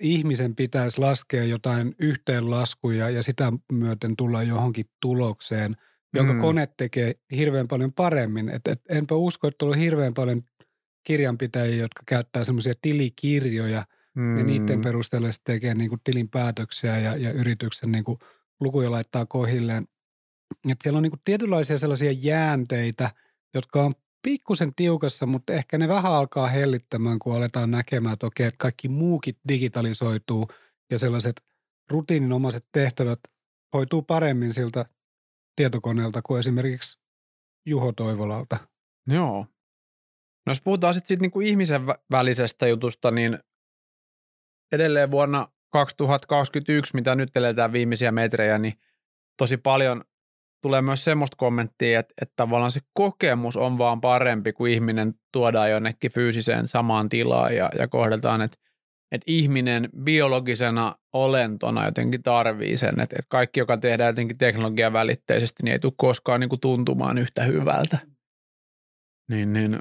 ihmisen 0.00 0.56
pitäisi 0.56 0.98
laskea 0.98 1.44
jotain 1.44 1.94
yhteenlaskuja 1.98 3.10
ja 3.10 3.22
sitä 3.22 3.52
myöten 3.72 4.16
tulla 4.16 4.42
johonkin 4.42 4.86
tulokseen, 5.00 5.76
jonka 6.14 6.32
mm. 6.32 6.40
kone 6.40 6.68
tekee 6.76 7.14
hirveän 7.36 7.68
paljon 7.68 7.92
paremmin. 7.92 8.48
Et, 8.48 8.68
et, 8.68 8.80
enpä 8.88 9.14
usko, 9.14 9.48
että 9.48 9.66
on 9.66 9.78
hirveän 9.78 10.14
paljon 10.14 10.42
kirjanpitäjiä, 11.04 11.76
jotka 11.76 12.02
käyttää 12.06 12.44
semmoisia 12.44 12.74
tilikirjoja 12.82 13.86
mm. 14.14 14.38
ja 14.38 14.44
niiden 14.44 14.80
perusteella 14.80 15.32
sitten 15.32 15.54
tekee 15.54 15.74
niin 15.74 15.88
kuin 15.88 16.00
tilinpäätöksiä 16.04 16.98
ja, 16.98 17.16
ja 17.16 17.32
yrityksen 17.32 17.92
niin 17.92 18.04
kuin 18.04 18.18
lukuja 18.60 18.90
laittaa 18.90 19.26
kohilleen. 19.26 19.88
Et 20.68 20.78
siellä 20.82 20.96
on 20.96 21.02
niin 21.02 21.10
kuin 21.10 21.22
tietynlaisia 21.24 21.78
sellaisia 21.78 22.12
jäänteitä, 22.12 23.10
jotka 23.54 23.82
on 23.82 23.94
pikkusen 24.22 24.74
tiukassa, 24.76 25.26
mutta 25.26 25.52
ehkä 25.52 25.78
ne 25.78 25.88
vähän 25.88 26.12
alkaa 26.12 26.48
hellittämään, 26.48 27.18
kun 27.18 27.36
aletaan 27.36 27.70
näkemään, 27.70 28.12
että 28.12 28.26
okei, 28.26 28.46
että 28.46 28.58
kaikki 28.58 28.88
muukin 28.88 29.34
digitalisoituu 29.48 30.48
ja 30.90 30.98
sellaiset 30.98 31.42
rutiininomaiset 31.90 32.66
tehtävät 32.72 33.20
hoituu 33.74 34.02
paremmin 34.02 34.54
siltä 34.54 34.84
tietokoneelta 35.56 36.22
kuin 36.22 36.38
esimerkiksi 36.38 36.98
Juho 37.66 37.92
Toivolalta. 37.92 38.56
Joo. 39.06 39.46
No 40.46 40.50
jos 40.50 40.62
puhutaan 40.62 40.94
sitten 40.94 41.08
siitä 41.08 41.22
niinku 41.22 41.40
ihmisen 41.40 41.82
välisestä 42.10 42.68
jutusta, 42.68 43.10
niin 43.10 43.38
edelleen 44.72 45.10
vuonna 45.10 45.48
2021, 45.72 46.94
mitä 46.94 47.14
nyt 47.14 47.36
eletään 47.36 47.72
viimeisiä 47.72 48.12
metrejä, 48.12 48.58
niin 48.58 48.74
tosi 49.36 49.56
paljon 49.56 50.04
tulee 50.62 50.82
myös 50.82 51.04
semmoista 51.04 51.36
kommenttia, 51.36 52.00
että, 52.00 52.14
että 52.22 52.32
tavallaan 52.36 52.70
se 52.70 52.80
kokemus 52.92 53.56
on 53.56 53.78
vaan 53.78 54.00
parempi, 54.00 54.52
kun 54.52 54.68
ihminen 54.68 55.14
tuodaan 55.32 55.70
jonnekin 55.70 56.12
fyysiseen 56.12 56.68
samaan 56.68 57.08
tilaan 57.08 57.56
ja, 57.56 57.70
ja 57.78 57.88
kohdeltaan, 57.88 58.42
että, 58.42 58.58
että 59.12 59.24
ihminen 59.26 59.88
biologisena 60.02 60.96
olentona 61.12 61.84
jotenkin 61.84 62.22
tarvii 62.22 62.76
sen, 62.76 63.00
että, 63.00 63.16
että 63.18 63.28
kaikki, 63.28 63.60
joka 63.60 63.76
tehdään 63.76 64.08
jotenkin 64.08 64.38
teknologian 64.38 64.92
välitteisesti, 64.92 65.62
niin 65.62 65.72
ei 65.72 65.78
tule 65.78 65.92
koskaan 65.96 66.40
niin 66.40 66.48
kuin 66.48 66.60
tuntumaan 66.60 67.18
yhtä 67.18 67.42
hyvältä. 67.42 67.98
Niin, 69.28 69.52
niin 69.52 69.78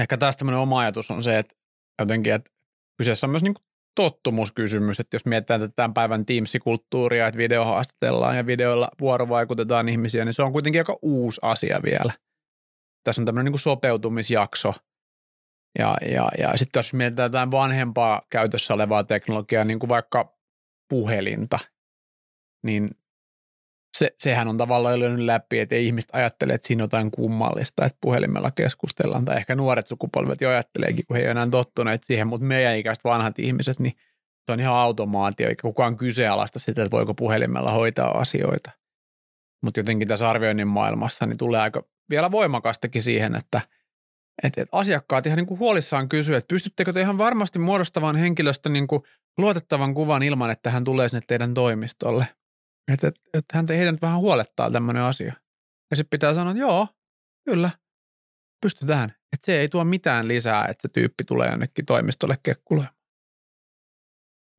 ehkä 0.00 0.16
tästä 0.16 0.38
tämmöinen 0.38 0.60
oma 0.60 0.78
ajatus 0.78 1.10
on 1.10 1.22
se, 1.22 1.38
että 1.38 1.54
jotenkin, 1.98 2.34
että 2.34 2.50
kyseessä 2.96 3.26
on 3.26 3.30
myös 3.30 3.42
niin 3.42 3.54
tottumuskysymys, 3.94 5.00
että 5.00 5.14
jos 5.14 5.26
mietitään 5.26 5.60
tätä 5.60 5.72
tämän 5.76 5.94
päivän 5.94 6.26
Teams-kulttuuria, 6.26 7.26
että 7.26 7.38
video 7.38 7.64
haastatellaan 7.64 8.36
ja 8.36 8.46
videoilla 8.46 8.88
vuorovaikutetaan 9.00 9.88
ihmisiä, 9.88 10.24
niin 10.24 10.34
se 10.34 10.42
on 10.42 10.52
kuitenkin 10.52 10.80
aika 10.80 10.98
uusi 11.02 11.40
asia 11.42 11.80
vielä. 11.84 12.12
Tässä 13.04 13.22
on 13.22 13.26
tämmöinen 13.26 13.52
niin 13.52 13.60
sopeutumisjakso. 13.60 14.74
Ja, 15.78 15.96
ja, 16.14 16.28
ja 16.38 16.56
sitten 16.56 16.78
jos 16.78 16.94
mietitään 16.94 17.28
jotain 17.28 17.50
vanhempaa 17.50 18.22
käytössä 18.30 18.74
olevaa 18.74 19.04
teknologiaa, 19.04 19.64
niin 19.64 19.78
kuin 19.78 19.88
vaikka 19.88 20.36
puhelinta, 20.88 21.58
niin 22.62 22.90
se, 23.98 24.10
sehän 24.18 24.48
on 24.48 24.56
tavallaan 24.56 25.00
löynyt 25.00 25.26
läpi, 25.26 25.58
että 25.58 25.74
ei 25.74 25.86
ihmiset 25.86 26.10
ajattele, 26.12 26.52
että 26.52 26.66
siinä 26.66 26.82
on 26.82 26.84
jotain 26.84 27.10
kummallista, 27.10 27.84
että 27.84 27.98
puhelimella 28.00 28.50
keskustellaan. 28.50 29.24
Tai 29.24 29.36
ehkä 29.36 29.54
nuoret 29.54 29.88
sukupolvet 29.88 30.40
jo 30.40 30.48
ajatteleekin, 30.50 31.06
kun 31.06 31.16
he 31.16 31.22
ei 31.22 31.26
ole 31.26 31.30
enää 31.30 31.48
tottuneet 31.50 32.04
siihen, 32.04 32.26
mutta 32.26 32.46
meidän 32.46 32.76
ikäiset 32.76 33.04
vanhat 33.04 33.38
ihmiset, 33.38 33.78
niin 33.78 33.92
se 34.46 34.52
on 34.52 34.60
ihan 34.60 34.74
automaatio, 34.74 35.48
eikä 35.48 35.62
kukaan 35.62 35.96
kyseenalaista 35.96 36.58
sitä, 36.58 36.82
että 36.82 36.96
voiko 36.96 37.14
puhelimella 37.14 37.72
hoitaa 37.72 38.18
asioita. 38.18 38.70
Mutta 39.62 39.80
jotenkin 39.80 40.08
tässä 40.08 40.30
arvioinnin 40.30 40.68
maailmassa 40.68 41.26
niin 41.26 41.38
tulee 41.38 41.60
aika 41.60 41.82
vielä 42.10 42.30
voimakastakin 42.30 43.02
siihen, 43.02 43.34
että, 43.36 43.60
että, 44.42 44.62
että 44.62 44.76
asiakkaat 44.76 45.26
ihan 45.26 45.36
niin 45.36 45.46
kuin 45.46 45.60
huolissaan 45.60 46.08
kysyy, 46.08 46.36
että 46.36 46.48
pystyttekö 46.48 46.92
te 46.92 47.00
ihan 47.00 47.18
varmasti 47.18 47.58
muodostamaan 47.58 48.16
henkilöstä 48.16 48.68
niin 48.68 48.86
kuin 48.86 49.02
luotettavan 49.38 49.94
kuvan 49.94 50.22
ilman, 50.22 50.50
että 50.50 50.70
hän 50.70 50.84
tulee 50.84 51.08
sinne 51.08 51.22
teidän 51.26 51.54
toimistolle– 51.54 52.26
että, 52.92 53.08
että, 53.08 53.20
että 53.34 53.56
häntä 53.56 53.72
heitä 53.72 53.92
nyt 53.92 54.02
vähän 54.02 54.20
huolettaa 54.20 54.70
tämmöinen 54.70 55.02
asia. 55.02 55.32
Ja 55.90 55.96
sitten 55.96 56.10
pitää 56.10 56.34
sanoa, 56.34 56.50
että 56.50 56.60
joo, 56.60 56.88
kyllä, 57.44 57.70
pystytään. 58.62 59.10
Että 59.10 59.46
se 59.46 59.60
ei 59.60 59.68
tuo 59.68 59.84
mitään 59.84 60.28
lisää, 60.28 60.66
että 60.66 60.82
se 60.82 60.92
tyyppi 60.92 61.24
tulee 61.24 61.50
jonnekin 61.50 61.86
toimistolle 61.86 62.38
kekkulemaan. 62.42 62.94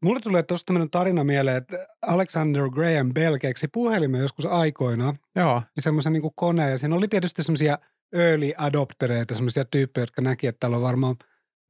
Mulle 0.04 0.20
tulee 0.20 0.44
tuosta 0.44 0.66
tämmöinen 0.66 0.90
tarina 0.90 1.24
mieleen, 1.24 1.58
että 1.58 1.88
Alexander 2.01 2.70
Graham 2.70 3.13
Bell 3.13 3.38
keksi 3.38 3.68
puhelimen 3.68 4.22
joskus 4.22 4.46
aikoina. 4.46 5.16
Joo. 5.36 5.63
Ja 5.75 5.82
semmoisen 5.82 6.13
niin 6.13 6.32
koneen. 6.36 6.72
Ja 6.72 6.78
siinä 6.78 6.96
oli 6.96 7.08
tietysti 7.08 7.44
semmoisia 7.44 7.78
early 8.13 8.51
adoptereita, 8.58 9.36
semmoisia 9.36 9.66
tyyppejä, 9.66 10.04
jotka 10.04 10.22
näki, 10.22 10.48
että 10.48 10.60
täällä 10.60 10.78
on 10.78 10.84
varmaan 10.84 11.16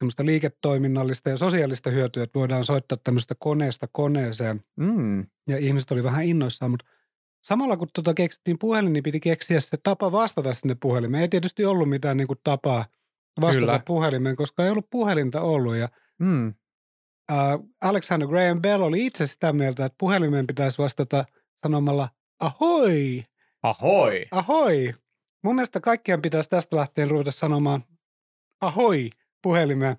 semmoista 0.01 0.25
liiketoiminnallista 0.25 1.29
ja 1.29 1.37
sosiaalista 1.37 1.89
hyötyä, 1.89 2.23
että 2.23 2.39
voidaan 2.39 2.63
soittaa 2.63 2.97
tämmöistä 3.03 3.35
koneesta 3.39 3.87
koneeseen. 3.91 4.63
Mm. 4.75 5.27
Ja 5.47 5.57
ihmiset 5.57 5.91
oli 5.91 6.03
vähän 6.03 6.25
innoissaan, 6.25 6.71
mutta 6.71 6.85
samalla 7.43 7.77
kun 7.77 7.87
tuota 7.93 8.13
keksittiin 8.13 8.59
puhelin, 8.59 8.93
niin 8.93 9.03
piti 9.03 9.19
keksiä 9.19 9.59
se 9.59 9.77
tapa 9.83 10.11
vastata 10.11 10.53
sinne 10.53 10.75
puhelimeen. 10.81 11.21
Ei 11.21 11.29
tietysti 11.29 11.65
ollut 11.65 11.89
mitään 11.89 12.17
niin 12.17 12.27
kuin 12.27 12.39
tapaa 12.43 12.85
vastata 13.41 13.65
Kyllä. 13.65 13.81
puhelimeen, 13.87 14.35
koska 14.35 14.63
ei 14.63 14.69
ollut 14.69 14.89
puhelinta 14.89 15.41
ollut. 15.41 15.75
Ja 15.75 15.89
mm. 16.19 16.47
äh, 17.31 17.59
Alexander 17.81 18.27
Graham 18.27 18.61
Bell 18.61 18.83
oli 18.83 19.05
itse 19.05 19.27
sitä 19.27 19.53
mieltä, 19.53 19.85
että 19.85 19.95
puhelimeen 19.99 20.47
pitäisi 20.47 20.77
vastata 20.77 21.25
sanomalla 21.61 22.09
ahoi. 22.39 23.25
Ahoi. 23.63 24.25
Ahoi. 24.31 24.93
Mun 25.43 25.55
mielestä 25.55 25.79
kaikkien 25.79 26.21
pitäisi 26.21 26.49
tästä 26.49 26.75
lähtien 26.75 27.09
ruveta 27.09 27.31
sanomaan 27.31 27.83
ahoi 28.61 29.09
puhelimeen. 29.41 29.97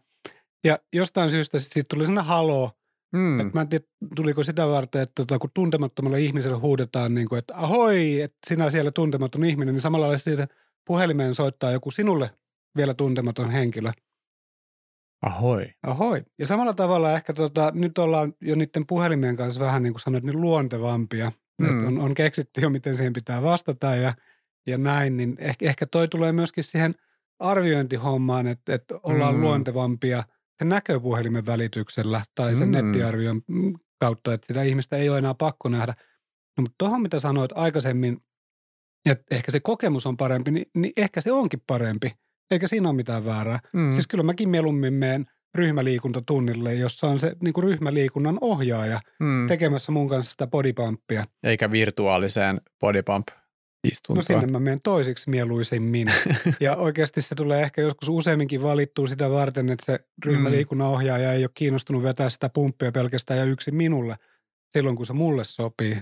Ja 0.65 0.79
jostain 0.93 1.31
syystä 1.31 1.59
siitä 1.59 1.87
tuli 1.91 2.07
sellainen 2.07 2.29
halo. 2.29 2.71
Mm. 3.13 3.41
Että 3.41 3.51
mä 3.55 3.61
en 3.61 3.69
tiedä, 3.69 3.85
tuliko 4.17 4.43
sitä 4.43 4.69
varten, 4.69 5.03
että 5.03 5.13
tota, 5.15 5.39
kun 5.39 5.51
tuntemattomalle 5.55 6.21
ihmiselle 6.21 6.57
huudetaan, 6.57 7.15
niin 7.15 7.29
kuin, 7.29 7.39
että 7.39 7.55
ahoi, 7.57 8.21
että 8.21 8.39
sinä 8.47 8.71
siellä 8.71 8.91
tuntematon 8.91 9.45
ihminen, 9.45 9.75
niin 9.75 9.81
samalla 9.81 10.07
lailla 10.07 10.19
siitä 10.19 10.49
puhelimeen 10.85 11.35
soittaa 11.35 11.71
joku 11.71 11.91
sinulle 11.91 12.31
vielä 12.77 12.95
tuntematon 12.95 13.51
henkilö. 13.51 13.91
Ahoi. 15.23 15.75
Ahoi. 15.83 16.23
Ja 16.39 16.47
samalla 16.47 16.75
tavalla 16.75 17.13
ehkä 17.13 17.33
tota, 17.33 17.73
nyt 17.75 17.99
ollaan 17.99 18.35
jo 18.41 18.55
niiden 18.55 18.87
puhelimien 18.87 19.37
kanssa 19.37 19.61
vähän 19.61 19.83
niin 19.83 19.93
kuin 19.93 20.01
sanoit, 20.01 20.25
niin 20.25 20.41
luontevampia. 20.41 21.33
Mm. 21.59 21.87
On, 21.87 21.99
on 21.99 22.15
keksitty 22.15 22.61
jo, 22.61 22.71
miten 22.71 22.95
siihen 22.95 23.13
pitää 23.13 23.43
vastata 23.43 23.97
ja, 23.97 24.15
ja 24.67 24.79
näin, 24.79 25.17
niin 25.17 25.37
ehkä, 25.39 25.67
ehkä 25.67 25.87
toi 25.87 26.09
tulee 26.09 26.33
myöskin 26.33 26.65
siihen– 26.65 26.95
arviointihommaan, 27.39 28.47
että, 28.47 28.75
että 28.75 28.95
ollaan 29.03 29.35
Mm. 29.35 29.41
luontevampia 29.41 30.23
sen 30.59 30.69
näköpuhelimen 30.69 31.47
välityksellä 31.47 32.23
tai 32.35 32.55
sen 32.55 32.69
Mm. 32.69 32.73
nettiarvion 32.73 33.43
kautta, 34.01 34.35
että 34.35 34.47
sitä 34.47 34.63
ihmistä 34.63 34.97
ei 34.97 35.09
ole 35.09 35.19
enää 35.19 35.35
pakko 35.35 35.69
nähdä. 35.69 35.95
No, 36.59 36.63
mutta 36.63 36.75
tuohon, 36.79 37.03
mitä 37.03 37.21
sanoit 37.21 37.51
aikaisemmin, 37.55 38.19
että 39.11 39.25
ehkä 39.31 39.51
se 39.53 39.61
kokemus 39.61 40.07
on 40.07 40.17
parempi, 40.17 40.51
niin, 40.51 40.67
niin 40.75 40.93
ehkä 40.97 41.21
se 41.21 41.33
onkin 41.33 41.63
parempi. 41.67 42.13
Eikä 42.51 42.67
siinä 42.69 42.89
ole 42.89 42.97
mitään 42.97 43.25
väärää. 43.25 43.59
Mm. 43.73 43.93
Siis 43.93 44.07
kyllä 44.07 44.25
mäkin 44.25 44.49
mieluummin 44.49 44.95
menen 44.95 45.27
ryhmäliikuntatunnille, 45.55 46.75
jossa 46.75 47.07
on 47.09 47.19
se 47.19 47.37
niin 47.43 47.53
kuin 47.53 47.65
ryhmäliikunnan 47.65 48.39
ohjaaja 48.41 49.01
mm. 49.21 49.49
tekemässä 49.49 49.93
mun 49.93 50.09
kanssa 50.09 50.31
sitä 50.33 50.47
bodypumpia. 50.47 51.25
Eikä 51.43 51.71
virtuaaliseen 51.71 52.61
bodypump 52.81 53.29
istuntoon. 53.85 54.17
No 54.17 54.23
sinne 54.23 54.47
mä 54.53 54.61
menen 54.61 54.81
toisiksi 54.81 55.31
mieluisimmin. 55.31 56.09
ja 56.61 56.77
oikeasti 56.77 57.23
se 57.23 57.35
tulee 57.35 57.63
ehkä 57.63 57.81
joskus 57.81 58.09
useamminkin 58.09 58.63
valittua 58.63 59.07
sitä 59.07 59.31
varten, 59.31 59.69
että 59.71 59.87
se 59.87 60.01
ryhmäliikunnan 60.25 60.89
ohjaaja 60.89 61.33
ei 61.33 61.45
ole 61.45 61.51
kiinnostunut 61.55 62.03
vetää 62.03 62.31
sitä 62.31 62.49
pumppia 62.49 62.93
pelkästään 62.93 63.39
ja 63.39 63.45
yksin 63.45 63.75
minulle 63.75 64.17
silloin, 64.73 64.97
kun 64.97 65.07
se 65.07 65.13
mulle 65.13 65.45
sopii. 65.45 65.97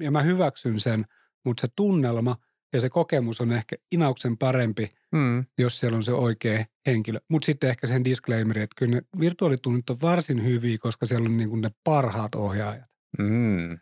Ja 0.00 0.10
mä 0.10 0.22
hyväksyn 0.22 0.80
sen, 0.80 1.04
mutta 1.44 1.60
se 1.60 1.68
tunnelma 1.76 2.36
ja 2.72 2.80
se 2.80 2.88
kokemus 2.90 3.40
on 3.40 3.52
ehkä 3.52 3.76
inauksen 3.92 4.38
parempi, 4.38 4.88
Mm. 5.12 5.44
jos 5.58 5.78
siellä 5.78 5.96
on 5.96 6.02
se 6.02 6.12
oikea 6.12 6.64
henkilö. 6.86 7.20
Mutta 7.30 7.46
sitten 7.46 7.70
ehkä 7.70 7.86
sen 7.86 8.04
disclaimeri, 8.04 8.62
että 8.62 8.74
kyllä 8.78 8.94
ne 8.96 9.02
virtuaalitunnit 9.20 9.90
on 9.90 10.00
varsin 10.02 10.44
hyviä, 10.44 10.78
koska 10.78 11.06
siellä 11.06 11.26
on 11.26 11.36
niin 11.36 11.48
kuin 11.48 11.60
ne 11.60 11.70
parhaat 11.84 12.34
ohjaajat. 12.34 12.84
Mm. 13.18 13.78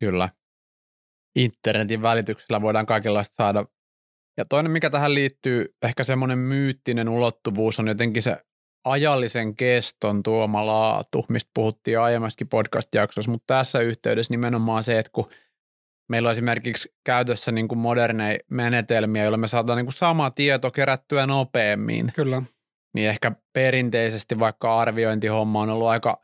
Kyllä. 0.00 0.28
Internetin 1.36 2.02
välityksellä 2.02 2.62
voidaan 2.62 2.86
kaikenlaista 2.86 3.34
saada. 3.34 3.64
Ja 4.36 4.44
toinen, 4.48 4.72
mikä 4.72 4.90
tähän 4.90 5.14
liittyy, 5.14 5.74
ehkä 5.82 6.04
semmoinen 6.04 6.38
myyttinen 6.38 7.08
ulottuvuus 7.08 7.80
on 7.80 7.88
jotenkin 7.88 8.22
se 8.22 8.36
ajallisen 8.84 9.56
keston 9.56 10.22
tuoma 10.22 10.66
laatu, 10.66 11.24
mistä 11.28 11.50
puhuttiin 11.54 12.00
aiemmassakin 12.00 12.48
podcast-jaksossa, 12.48 13.30
mutta 13.30 13.54
tässä 13.54 13.80
yhteydessä 13.80 14.32
nimenomaan 14.32 14.82
se, 14.82 14.98
että 14.98 15.12
kun 15.12 15.30
meillä 16.08 16.26
on 16.26 16.30
esimerkiksi 16.30 16.94
käytössä 17.04 17.52
niin 17.52 17.68
kuin 17.68 17.78
moderneja 17.78 18.38
menetelmiä, 18.50 19.22
joilla 19.22 19.36
me 19.36 19.48
saadaan 19.48 19.76
niin 19.76 19.86
kuin 19.86 19.92
sama 19.92 20.30
tieto 20.30 20.70
kerättyä 20.70 21.26
nopeammin, 21.26 22.12
Kyllä. 22.14 22.42
niin 22.94 23.08
ehkä 23.08 23.32
perinteisesti 23.52 24.38
vaikka 24.38 24.78
arviointihomma 24.78 25.60
on 25.60 25.70
ollut 25.70 25.88
aika 25.88 26.22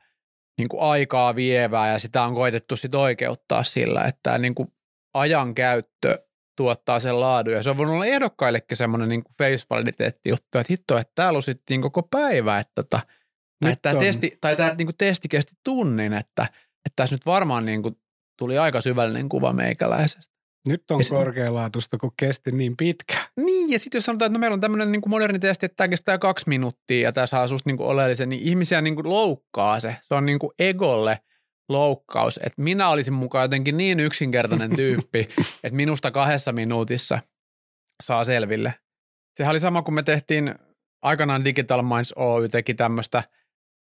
niin 0.59 0.69
kuin 0.69 0.83
aikaa 0.83 1.37
vievää 1.37 1.93
ja 1.93 1.99
sitä 1.99 2.23
on 2.23 2.35
koitettu 2.35 2.77
sit 2.77 2.95
oikeuttaa 2.95 3.65
sillä, 3.65 4.05
että 4.05 4.39
niin 4.39 4.55
kuin 4.55 4.73
ajan 5.15 5.55
käyttö 5.55 6.27
tuottaa 6.57 7.01
sen 7.01 7.21
laadun. 7.21 7.55
Ja 7.55 7.63
se 7.63 7.71
on 7.71 7.79
voinut 7.79 7.95
olla 7.95 8.07
ehdokkaillekin 8.07 8.77
semmoinen 8.77 9.09
niin 9.09 9.25
kuin 9.25 9.35
face 9.39 9.67
validiteetti 9.71 10.31
juttu, 10.31 10.59
että 10.59 10.71
hitto, 10.71 10.99
että 10.99 11.13
täällä 11.15 11.37
lusittiin 11.37 11.83
koko 11.83 12.03
päivä, 12.03 12.59
että, 12.59 12.73
tota, 12.75 13.01
tai 13.65 13.77
tämä 13.83 14.01
testi, 14.01 14.39
tai 14.41 14.57
tämä 14.57 14.75
niin 14.79 14.87
kuin 14.87 14.97
testi 14.99 15.29
kesti 15.29 15.55
tunnin, 15.65 16.13
että, 16.13 16.43
että 16.87 16.97
tässä 16.97 17.17
nyt 17.17 17.27
varmaan 17.27 17.65
niin 17.65 17.83
kuin 17.83 17.97
tuli 18.39 18.59
aika 18.59 18.81
syvällinen 18.81 19.29
kuva 19.29 19.53
meikäläisestä. 19.53 20.33
Nyt 20.67 20.91
on 20.91 21.01
korkealaatusta, 21.11 21.99
kun 21.99 22.13
kesti 22.17 22.53
niin 22.53 22.77
pitkä. 22.77 23.17
Niin, 23.37 23.71
ja 23.71 23.79
sitten 23.79 23.99
jos 23.99 24.05
sanotaan, 24.05 24.27
että 24.27 24.39
no 24.39 24.41
meillä 24.41 24.55
on 24.55 24.61
tämmöinen 24.61 24.93
niin 24.93 25.03
moderni 25.07 25.39
testi, 25.39 25.67
että 25.67 25.77
tämä 25.77 25.89
kestää 25.89 26.19
kaksi 26.19 26.49
minuuttia 26.49 27.01
ja 27.01 27.13
tämä 27.13 27.27
saa 27.27 27.47
susta 27.47 27.69
niin 27.69 27.77
kuin 27.77 27.89
oleellisen, 27.89 28.29
niin 28.29 28.43
ihmisiä 28.43 28.81
niin 28.81 28.95
kuin 28.95 29.09
loukkaa 29.09 29.81
se. 29.81 29.97
Se 30.03 30.15
on 30.15 30.27
niin 30.27 30.39
kuin 30.39 30.53
egolle 30.59 31.19
loukkaus, 31.73 32.37
että 32.37 32.63
minä 32.63 32.89
olisin 32.89 33.15
mukaan 33.15 33.45
jotenkin 33.45 33.77
niin 33.77 34.01
yksinkertainen 34.01 34.77
tyyppi, 34.77 35.29
että 35.39 35.77
minusta 35.77 36.11
kahdessa 36.11 36.53
minuutissa 36.53 37.19
saa 38.03 38.25
selville. 38.25 38.75
Sehän 39.37 39.51
oli 39.51 39.61
sama, 39.61 39.83
kun 39.83 39.95
me 39.95 40.03
tehtiin 40.03 40.55
aikanaan 41.03 41.45
Digital 41.45 41.83
Minds 41.83 42.13
Oy 42.13 42.49
teki 42.49 42.75
tämmöistä 42.75 43.23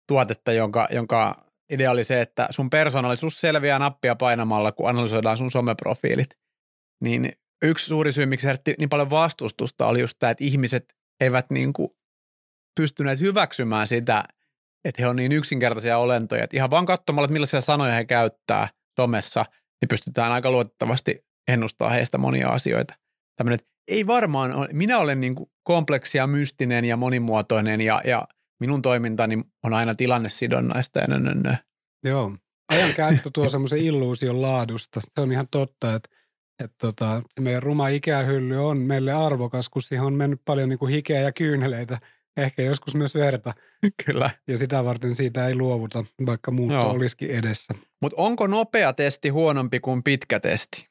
tuotetta, 0.09 0.53
jonka, 0.53 0.89
jonka 0.91 1.45
idea 1.71 1.91
oli 1.91 2.05
se, 2.05 2.21
että 2.21 2.47
sun 2.51 2.71
persoonallisuus 2.71 3.41
selviää 3.41 3.79
nappia 3.79 4.15
painamalla, 4.15 4.73
kun 4.73 4.89
analysoidaan 4.89 5.39
sun 5.39 5.51
someprofiilit. 5.51 6.31
Niin 7.01 7.33
yksi 7.63 7.87
suuri 7.87 8.13
syy, 8.13 8.27
miksi 8.27 8.47
herätti 8.47 8.75
niin 8.79 8.89
paljon 8.89 9.11
vastustusta, 9.11 9.87
oli 9.87 10.01
just 10.01 10.17
tämä, 10.19 10.31
että 10.31 10.45
ihmiset 10.45 10.95
eivät 11.21 11.51
niin 11.51 11.73
kuin 11.73 11.89
pystyneet 12.77 13.21
hyväksymään 13.21 13.87
sitä, 13.87 14.25
että 14.85 15.03
he 15.03 15.09
on 15.09 15.17
niin 15.17 15.33
yksinkertaisia 15.33 15.99
olentoja. 15.99 16.45
Että 16.45 16.57
ihan 16.57 16.71
vaan 16.71 16.87
katsomalla, 16.87 17.25
että 17.25 17.33
millaisia 17.33 17.61
sanoja 17.61 17.95
he 17.95 18.05
käyttää 18.05 18.69
somessa, 19.01 19.45
niin 19.81 19.89
pystytään 19.89 20.33
aika 20.33 20.51
luotettavasti 20.51 21.25
ennustaa 21.49 21.91
heistä 21.91 22.19
monia 22.19 22.49
asioita. 22.49 22.95
Tämmöinen, 23.37 23.55
että 23.55 23.73
ei 23.89 24.07
varmaan 24.07 24.69
minä 24.73 24.99
olen 24.99 25.21
niin 25.21 25.35
kuin 25.35 25.51
ja 26.15 26.27
mystinen 26.27 26.85
ja 26.85 26.97
monimuotoinen 26.97 27.81
ja, 27.81 28.01
ja 28.05 28.29
minun 28.61 28.83
toimintani 28.83 29.39
on 29.63 29.75
aina 29.75 29.95
tilannesidonnaista 29.95 30.99
ja 30.99 31.07
nö, 31.07 31.35
nö. 31.35 31.55
Joo. 32.05 32.37
Ajan 32.73 32.95
käyttö 32.97 33.31
tuo 33.35 33.49
semmoisen 33.49 33.79
illuusion 33.79 34.43
laadusta. 34.43 35.01
Se 35.01 35.21
on 35.21 35.33
ihan 35.33 35.49
totta, 35.51 35.95
että, 35.95 36.09
että 36.65 36.77
tota, 36.79 37.23
meidän 37.41 37.63
ruma 37.63 37.89
ikähylly 37.89 38.67
on 38.67 38.79
meille 38.79 39.13
arvokas, 39.13 39.69
kun 39.69 39.83
siihen 39.83 40.07
on 40.07 40.15
mennyt 40.15 40.41
paljon 40.45 40.69
niin 40.69 40.79
kuin 40.79 40.95
hikeä 40.95 41.21
ja 41.21 41.33
kyyneleitä, 41.33 41.99
ehkä 42.37 42.63
joskus 42.63 42.95
myös 42.95 43.15
verta. 43.15 43.53
Kyllä. 44.07 44.31
Ja 44.49 44.59
sitä 44.59 44.85
varten 44.85 45.15
siitä 45.15 45.49
ei 45.49 45.55
luovuta, 45.57 46.05
vaikka 46.27 46.51
muutto 46.51 46.75
Joo. 46.75 46.91
olisikin 46.91 47.31
edessä. 47.31 47.75
Mutta 48.03 48.23
onko 48.23 48.47
nopea 48.47 48.93
testi 48.93 49.29
huonompi 49.29 49.81
kuin 49.81 50.03
pitkä 50.03 50.41
testi? 50.41 50.89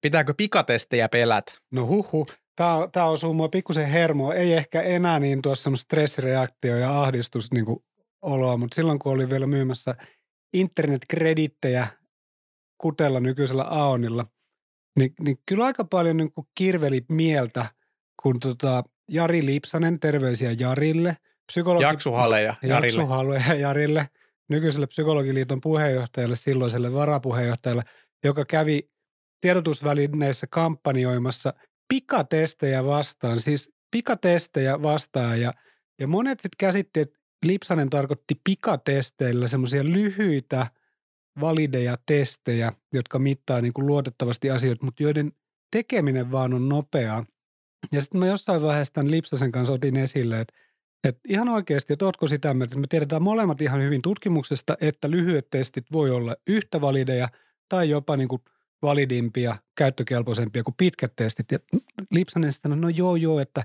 Pitääkö 0.00 0.34
pikatestejä 0.36 1.08
pelätä? 1.08 1.52
No 1.70 1.86
huhu, 1.86 2.26
tämä, 2.56 2.88
tämä 2.92 3.06
osuu 3.06 3.34
mua 3.34 3.48
pikkusen 3.48 3.88
hermoa. 3.88 4.34
Ei 4.34 4.52
ehkä 4.52 4.82
enää 4.82 5.18
niin 5.18 5.42
tuossa 5.42 5.62
semmoista 5.62 5.84
stressireaktio 5.84 6.76
ja 6.76 7.02
ahdistus 7.02 7.52
niin 7.52 7.66
oloa, 8.22 8.56
mutta 8.56 8.74
silloin 8.74 8.98
kun 8.98 9.12
oli 9.12 9.30
vielä 9.30 9.46
myymässä 9.46 9.94
internetkredittejä 10.52 11.86
kutella 12.78 13.20
nykyisellä 13.20 13.64
Aonilla, 13.64 14.26
niin, 14.98 15.14
niin 15.20 15.38
kyllä 15.46 15.64
aika 15.64 15.84
paljon 15.84 16.16
niin 16.16 16.32
kuin 16.32 16.46
kirveli 16.54 17.04
mieltä, 17.08 17.66
kun 18.22 18.40
tota 18.40 18.84
Jari 19.10 19.46
Lipsanen, 19.46 20.00
terveisiä 20.00 20.54
Jarille, 20.58 21.16
psykologi... 21.46 21.84
Jaksuhaleja 21.84 22.54
Jarille. 22.62 22.86
Jaksuhaloja 22.86 23.54
Jarille, 23.54 24.08
nykyiselle 24.48 24.86
psykologiliiton 24.86 25.60
puheenjohtajalle, 25.60 26.36
silloiselle 26.36 26.92
varapuheenjohtajalle, 26.92 27.82
joka 28.24 28.44
kävi 28.44 28.90
tiedotusvälineissä 29.40 30.46
kampanjoimassa 30.50 31.54
pikatestejä 31.88 32.84
vastaan, 32.84 33.40
siis 33.40 33.72
pikatestejä 33.90 34.82
vastaan 34.82 35.40
ja, 35.40 35.54
ja 36.00 36.06
monet 36.06 36.40
sitten 36.40 36.56
käsitti, 36.58 37.00
että 37.00 37.18
Lipsanen 37.44 37.90
tarkoitti 37.90 38.40
pikatesteillä 38.44 39.48
semmoisia 39.48 39.84
lyhyitä 39.84 40.66
valideja 41.40 41.98
testejä, 42.06 42.72
jotka 42.92 43.18
mittaa 43.18 43.60
niin 43.60 43.72
kuin 43.72 43.86
luotettavasti 43.86 44.50
asioita, 44.50 44.84
mutta 44.84 45.02
joiden 45.02 45.32
tekeminen 45.70 46.32
vaan 46.32 46.54
on 46.54 46.68
nopeaa. 46.68 47.26
Ja 47.92 48.00
sitten 48.00 48.18
mä 48.18 48.26
jossain 48.26 48.62
vaiheessa 48.62 48.94
tämän 48.94 49.10
Lipsasen 49.10 49.52
kanssa 49.52 49.72
otin 49.72 49.96
esille, 49.96 50.40
että, 50.40 50.54
että 51.04 51.20
ihan 51.28 51.48
oikeasti, 51.48 51.92
että 51.92 52.04
ootko 52.04 52.28
sitä 52.28 52.54
mieltä, 52.54 52.72
että 52.72 52.80
me 52.80 52.86
tiedetään 52.86 53.22
molemmat 53.22 53.60
ihan 53.60 53.82
hyvin 53.82 54.02
tutkimuksesta, 54.02 54.76
että 54.80 55.10
lyhyet 55.10 55.50
testit 55.50 55.84
voi 55.92 56.10
olla 56.10 56.36
yhtä 56.46 56.80
valideja 56.80 57.28
tai 57.68 57.90
jopa 57.90 58.16
niin 58.16 58.28
kuin 58.28 58.42
validimpia, 58.82 59.56
käyttökelpoisempia 59.74 60.64
kuin 60.64 60.74
pitkät 60.76 61.12
testit. 61.16 61.52
Ja 61.52 61.58
Lipsanen 62.10 62.52
sanoi, 62.52 62.78
no 62.78 62.88
joo 62.88 63.16
joo, 63.16 63.40
että 63.40 63.64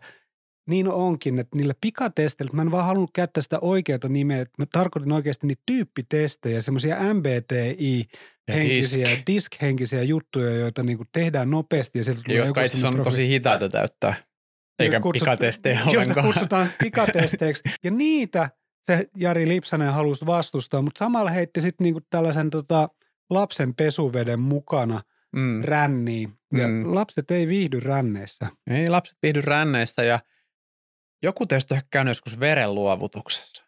niin 0.69 0.87
onkin, 0.87 1.39
että 1.39 1.57
niillä 1.57 1.73
pikatesteillä, 1.81 2.53
mä 2.53 2.61
en 2.61 2.71
vaan 2.71 2.85
halunnut 2.85 3.09
käyttää 3.13 3.41
sitä 3.43 3.59
oikeaa 3.59 3.99
nimeä, 4.09 4.41
että 4.41 4.53
mä 4.57 4.65
tarkoitin 4.71 5.11
oikeasti 5.11 5.47
niitä 5.47 5.61
tyyppitestejä, 5.65 6.61
semmoisia 6.61 6.97
MBTI, 7.13 8.05
henkisiä, 8.47 9.05
disk. 9.05 9.27
disk-henkisiä 9.27 10.03
juttuja, 10.03 10.51
joita 10.55 10.83
niin 10.83 10.97
kuin 10.97 11.07
tehdään 11.11 11.51
nopeasti 11.51 11.99
ja 11.99 12.03
sieltä 12.03 12.21
tulee 12.25 12.37
Jotka 12.45 12.61
itse 12.61 12.69
asiassa 12.71 12.87
on 12.87 12.91
semmoinen 12.93 13.11
tosi 13.13 13.27
hitaita 13.27 13.69
täyttää. 13.69 14.15
Eikä 14.79 14.99
kutsut- 14.99 15.11
pikatestejä 15.13 15.75
Joita 15.79 15.91
ollenkaan. 15.91 16.25
kutsutaan 16.27 16.67
pikatesteiksi. 16.83 17.63
Ja 17.83 17.91
niitä 17.91 18.49
se 18.83 19.07
Jari 19.17 19.47
Lipsanen 19.47 19.93
halusi 19.93 20.25
vastustaa, 20.25 20.81
mutta 20.81 20.99
samalla 20.99 21.31
heitti 21.31 21.61
sitten 21.61 21.85
niinku 21.85 22.01
tällaisen 22.09 22.49
tota, 22.49 22.89
lapsen 23.29 23.75
pesuveden 23.75 24.39
mukana 24.39 25.01
Mm. 25.35 25.61
ränniin. 25.63 26.33
Ja 26.57 26.67
Mm. 26.67 26.95
lapset 26.95 27.31
ei 27.31 27.47
viihdy 27.47 27.79
ränneissä. 27.79 28.47
Ei 28.69 28.89
lapset 28.89 29.17
viihdy 29.23 29.41
ränneissä 29.41 30.03
ja 30.03 30.19
joku 31.23 31.45
teistä 31.45 31.75
on 31.75 31.81
käynyt 31.91 32.11
joskus 32.11 32.39
verenluovutuksessa. 32.39 33.65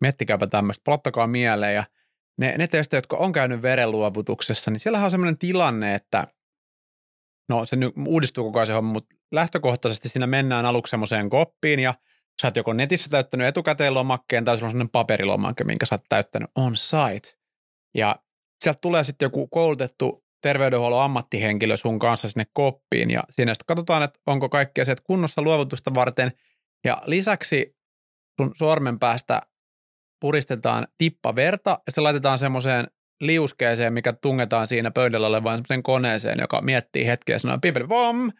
Miettikääpä 0.00 0.46
tämmöistä, 0.46 0.82
palattakaa 0.84 1.26
mieleen 1.26 1.74
ja 1.74 1.84
ne, 2.38 2.54
ne 2.58 2.66
teistä, 2.66 2.96
jotka 2.96 3.16
on 3.16 3.32
käynyt 3.32 3.62
verenluovutuksessa, 3.62 4.70
niin 4.70 4.80
siellähän 4.80 5.04
on 5.04 5.10
semmoinen 5.10 5.38
tilanne, 5.38 5.94
että 5.94 6.24
no 7.48 7.64
se 7.64 7.76
nyt 7.76 7.94
uudistuu 8.06 8.44
koko 8.44 8.58
ajan 8.58 8.66
se 8.66 8.72
homma, 8.72 8.92
mutta 8.92 9.14
lähtökohtaisesti 9.32 10.08
siinä 10.08 10.26
mennään 10.26 10.66
aluksi 10.66 10.90
semmoiseen 10.90 11.30
koppiin 11.30 11.80
ja 11.80 11.94
sä 12.42 12.48
oot 12.48 12.56
joko 12.56 12.72
netissä 12.72 13.10
täyttänyt 13.10 13.46
etukäteen 13.46 13.94
lomakkeen 13.94 14.44
tai 14.44 14.56
sulla 14.56 14.66
on 14.66 14.70
semmoinen 14.70 14.90
paperilomake, 14.90 15.64
minkä 15.64 15.86
sä 15.86 15.94
oot 15.94 16.04
täyttänyt 16.08 16.50
on 16.54 16.76
site. 16.76 17.38
Ja 17.94 18.16
sieltä 18.64 18.78
tulee 18.80 19.04
sitten 19.04 19.26
joku 19.26 19.48
koulutettu 19.48 20.24
terveydenhuollon 20.42 21.02
ammattihenkilö 21.02 21.76
sun 21.76 21.98
kanssa 21.98 22.28
sinne 22.28 22.44
koppiin 22.52 23.10
ja 23.10 23.22
siinä 23.30 23.54
sitten 23.54 23.66
katsotaan, 23.66 24.02
että 24.02 24.20
onko 24.26 24.48
kaikki 24.48 24.80
asiat 24.80 25.00
kunnossa 25.00 25.42
luovutusta 25.42 25.94
varten 25.94 26.32
Ja 26.84 27.02
lisäksi 27.06 27.76
sun 28.40 28.52
sormen 28.56 28.98
päästä 28.98 29.42
puristetaan 30.20 30.86
tippa 30.98 31.36
verta 31.36 31.78
ja 31.86 31.92
se 31.92 32.00
laitetaan 32.00 32.38
semmoiseen 32.38 32.86
liuskeeseen, 33.20 33.92
mikä 33.92 34.12
tungetaan 34.12 34.66
siinä 34.66 34.90
pöydällä 34.90 35.26
olevaan 35.26 35.56
semmoiseen 35.56 35.82
koneeseen, 35.82 36.38
joka 36.40 36.62
miettii 36.62 37.06
hetkeä 37.06 37.34
ja 37.34 37.38
sanoo 37.38 37.58
pipeli 37.58 37.86
pom, 37.86 38.32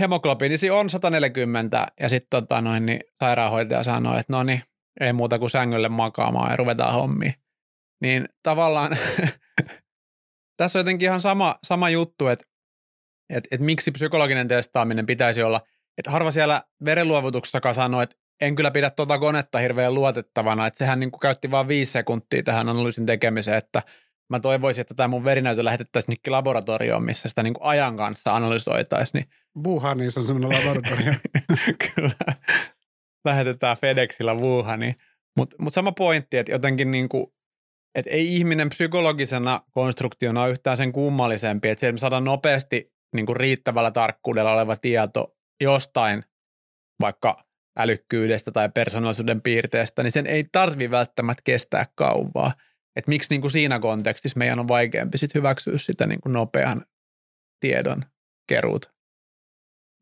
hemoglobiinisi 0.00 0.70
on 0.70 0.90
140 0.90 1.86
ja 2.00 2.08
sitten 2.08 2.30
tota 2.30 2.60
noin, 2.60 2.86
niin 2.86 3.00
sairaanhoitaja 3.18 3.82
sanoo, 3.82 4.16
että 4.16 4.32
no 4.32 4.42
niin, 4.42 4.62
ei 5.00 5.12
muuta 5.12 5.38
kuin 5.38 5.50
sängylle 5.50 5.88
makaamaan 5.88 6.50
ja 6.50 6.56
ruvetaan 6.56 6.94
hommiin. 6.94 7.34
Niin 8.00 8.28
tavallaan 8.42 8.96
tässä 10.56 10.78
on 10.78 10.80
jotenkin 10.80 11.06
ihan 11.06 11.20
sama, 11.20 11.58
sama 11.64 11.90
juttu, 11.90 12.28
että, 12.28 12.44
että, 13.30 13.48
että 13.50 13.64
miksi 13.64 13.90
psykologinen 13.90 14.48
testaaminen 14.48 15.06
pitäisi 15.06 15.42
olla, 15.42 15.60
että 16.00 16.10
harva 16.10 16.30
siellä 16.30 16.62
verenluovutuksessakaan 16.84 17.74
sanoo, 17.74 18.00
että 18.00 18.16
en 18.40 18.56
kyllä 18.56 18.70
pidä 18.70 18.90
tuota 18.90 19.18
konetta 19.18 19.58
hirveän 19.58 19.94
luotettavana, 19.94 20.66
että 20.66 20.78
sehän 20.78 21.00
niin 21.00 21.10
kuin 21.10 21.20
käytti 21.20 21.50
vain 21.50 21.68
viisi 21.68 21.92
sekuntia 21.92 22.42
tähän 22.42 22.68
analyysin 22.68 23.06
tekemiseen, 23.06 23.58
että 23.58 23.82
mä 24.30 24.40
toivoisin, 24.40 24.80
että 24.80 24.94
tämä 24.94 25.08
mun 25.08 25.24
verinäytö 25.24 25.64
lähetettäisiin 25.64 26.18
laboratorioon, 26.28 27.04
missä 27.04 27.28
sitä 27.28 27.42
niin 27.42 27.54
kuin 27.54 27.64
ajan 27.64 27.96
kanssa 27.96 28.36
analysoitaisiin. 28.36 29.20
Niin... 29.20 29.30
Wuhanissa 29.66 30.20
on 30.20 30.26
semmoinen 30.26 30.58
laboratorio. 30.58 31.12
kyllä. 31.94 32.10
Lähetetään 33.24 33.76
FedExillä 33.76 34.34
Wuhaniin. 34.34 34.96
Mutta 35.36 35.56
mut 35.58 35.74
sama 35.74 35.92
pointti, 35.92 36.38
että 36.38 36.52
jotenkin 36.52 36.90
niin 36.90 37.08
kuin, 37.08 37.26
että 37.94 38.10
ei 38.10 38.36
ihminen 38.36 38.68
psykologisena 38.68 39.62
konstruktiona 39.70 40.42
ole 40.42 40.50
yhtään 40.50 40.76
sen 40.76 40.92
kummallisempi, 40.92 41.68
että 41.68 41.92
me 41.92 41.98
saadaan 41.98 42.24
nopeasti 42.24 42.92
niin 43.14 43.26
kuin 43.26 43.36
riittävällä 43.36 43.90
tarkkuudella 43.90 44.52
oleva 44.52 44.76
tieto 44.76 45.36
jostain 45.60 46.24
vaikka 47.00 47.44
älykkyydestä 47.78 48.50
tai 48.50 48.68
persoonallisuuden 48.68 49.42
piirteestä, 49.42 50.02
niin 50.02 50.12
sen 50.12 50.26
ei 50.26 50.44
tarvi 50.52 50.90
välttämättä 50.90 51.42
kestää 51.44 51.86
kauaa. 51.94 52.52
Et 52.96 53.06
miksi 53.06 53.30
niin 53.30 53.40
kuin 53.40 53.50
siinä 53.50 53.78
kontekstissa 53.78 54.38
meidän 54.38 54.60
on 54.60 54.68
vaikeampi 54.68 55.18
sit 55.18 55.34
hyväksyä 55.34 55.78
sitä 55.78 56.06
niin 56.06 56.20
kuin 56.20 56.32
nopean 56.32 56.86
tiedon 57.60 58.04
keruut. 58.48 58.92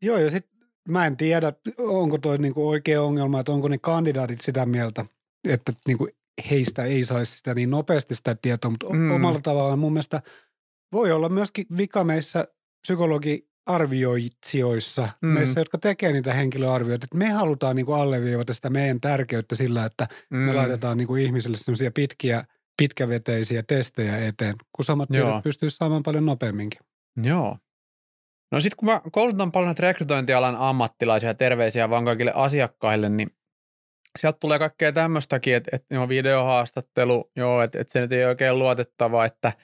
Joo, 0.01 0.17
ja 0.17 0.31
sitten 0.31 0.59
mä 0.87 1.05
en 1.05 1.17
tiedä, 1.17 1.53
onko 1.77 2.17
toi 2.17 2.37
niin 2.37 2.53
kuin 2.53 2.67
oikea 2.67 3.03
ongelma, 3.03 3.39
että 3.39 3.51
onko 3.51 3.67
ne 3.67 3.77
kandidaatit 3.77 4.41
sitä 4.41 4.65
mieltä, 4.65 5.05
että 5.47 5.73
niin 5.87 5.97
kuin 5.97 6.11
heistä 6.49 6.85
ei 6.85 7.05
saisi 7.05 7.35
sitä 7.35 7.53
niin 7.53 7.69
nopeasti 7.69 8.15
sitä 8.15 8.35
tietoa, 8.41 8.71
mutta 8.71 8.89
mm. 8.89 9.11
omalla 9.11 9.39
tavallaan 9.41 9.79
mun 9.79 9.93
mielestä 9.93 10.21
voi 10.91 11.11
olla 11.11 11.29
myöskin 11.29 11.65
vika 11.77 12.03
meissä 12.03 12.47
psykologi 12.81 13.49
arvioitsijoissa, 13.69 15.09
mm. 15.21 15.27
meissä, 15.27 15.59
jotka 15.59 15.77
tekee 15.77 16.11
niitä 16.11 16.33
henkilöarvioita, 16.33 17.05
että 17.05 17.17
me 17.17 17.29
halutaan 17.29 17.75
niin 17.75 17.85
kuin 17.85 18.01
alleviivata 18.01 18.53
sitä 18.53 18.69
meidän 18.69 19.01
tärkeyttä 19.01 19.55
sillä, 19.55 19.85
että 19.85 20.07
mm. 20.29 20.37
me 20.37 20.53
laitetaan 20.53 20.97
niin 20.97 21.07
kuin 21.07 21.23
ihmisille 21.23 21.57
sellaisia 21.57 21.91
pitkiä, 21.91 22.43
pitkäveteisiä 22.77 23.63
testejä 23.63 24.27
eteen, 24.27 24.55
kun 24.75 24.85
samat 24.85 25.09
tiedot 25.09 25.43
pystyisi 25.43 25.77
saamaan 25.77 26.03
paljon 26.03 26.25
nopeamminkin. 26.25 26.79
Joo. 27.23 27.57
No 28.51 28.59
sitten 28.59 28.77
kun 28.77 28.85
mä 28.85 29.01
koulutan 29.11 29.51
paljon 29.51 29.75
rekrytointialan 29.79 30.55
ammattilaisia 30.55 31.33
terveisiä 31.33 31.89
vaan 31.89 32.05
kaikille 32.05 32.31
asiakkaille, 32.35 33.09
niin 33.09 33.29
sieltä 34.19 34.37
tulee 34.39 34.59
kaikkea 34.59 34.91
tämmöistäkin, 34.91 35.55
että, 35.55 35.69
että 35.73 35.95
joo, 35.95 36.09
videohaastattelu, 36.09 37.31
joo, 37.35 37.61
että, 37.61 37.81
että 37.81 37.91
se 37.91 38.01
nyt 38.01 38.11
ei 38.11 38.25
oikein 38.25 38.59
luotettava, 38.59 39.25
että– 39.25 39.53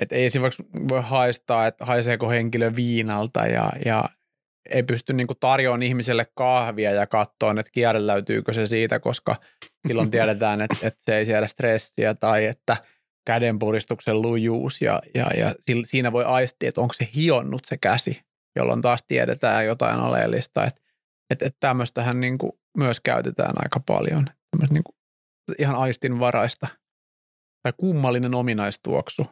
että 0.00 0.16
ei 0.16 0.24
esimerkiksi 0.24 0.64
voi 0.88 1.02
haistaa, 1.02 1.66
että 1.66 1.84
haiseeko 1.84 2.30
henkilö 2.30 2.76
viinalta 2.76 3.46
ja, 3.46 3.72
ja 3.84 4.04
ei 4.70 4.82
pysty 4.82 5.12
niin 5.12 5.26
tarjoamaan 5.40 5.82
ihmiselle 5.82 6.26
kahvia 6.34 6.92
ja 6.92 7.06
katsoa, 7.06 7.50
että 7.50 7.72
kierreläytyykö 7.72 8.52
se 8.52 8.66
siitä, 8.66 9.00
koska 9.00 9.36
silloin 9.88 10.10
tiedetään, 10.16 10.60
että, 10.60 10.76
että 10.82 11.00
se 11.04 11.16
ei 11.16 11.26
siedä 11.26 11.46
stressiä 11.46 12.14
tai 12.14 12.44
että 12.44 12.76
kädenpuristuksen 13.26 14.22
lujuus 14.22 14.82
ja, 14.82 15.00
ja, 15.14 15.26
ja 15.36 15.54
siinä 15.84 16.12
voi 16.12 16.24
aistia, 16.24 16.68
että 16.68 16.80
onko 16.80 16.94
se 16.94 17.08
hionnut 17.14 17.62
se 17.64 17.76
käsi, 17.76 18.22
jolloin 18.56 18.82
taas 18.82 19.04
tiedetään 19.08 19.66
jotain 19.66 20.00
oleellista. 20.00 20.64
Että, 20.64 20.80
että, 21.30 21.46
että 21.46 21.56
tämmöistähän 21.60 22.20
niin 22.20 22.38
myös 22.76 23.00
käytetään 23.00 23.54
aika 23.56 23.80
paljon, 23.86 24.26
niin 24.70 24.84
kuin 24.84 24.96
ihan 25.58 25.76
aistinvaraista. 25.76 26.66
Tai 27.62 27.72
kummallinen 27.76 28.34
ominaistuoksu 28.34 29.26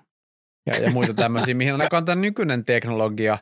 ja, 0.68 0.82
ja 0.82 0.90
muita 0.90 1.14
tämmöisiä, 1.14 1.54
mihin 1.54 1.74
on 1.74 1.80
tämä 2.04 2.14
nykyinen 2.14 2.64
teknologia. 2.64 3.38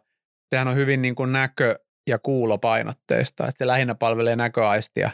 Sehän 0.51 0.69
on 0.69 0.77
hyvin 0.77 1.03
niin 1.03 1.15
kuin 1.15 1.33
näkö- 1.33 1.79
ja 2.07 2.19
kuulopainotteista, 2.19 3.49
että 3.49 3.59
se 3.59 3.67
lähinnä 3.67 3.95
palvelee 3.95 4.37
näköaistia 4.37 5.11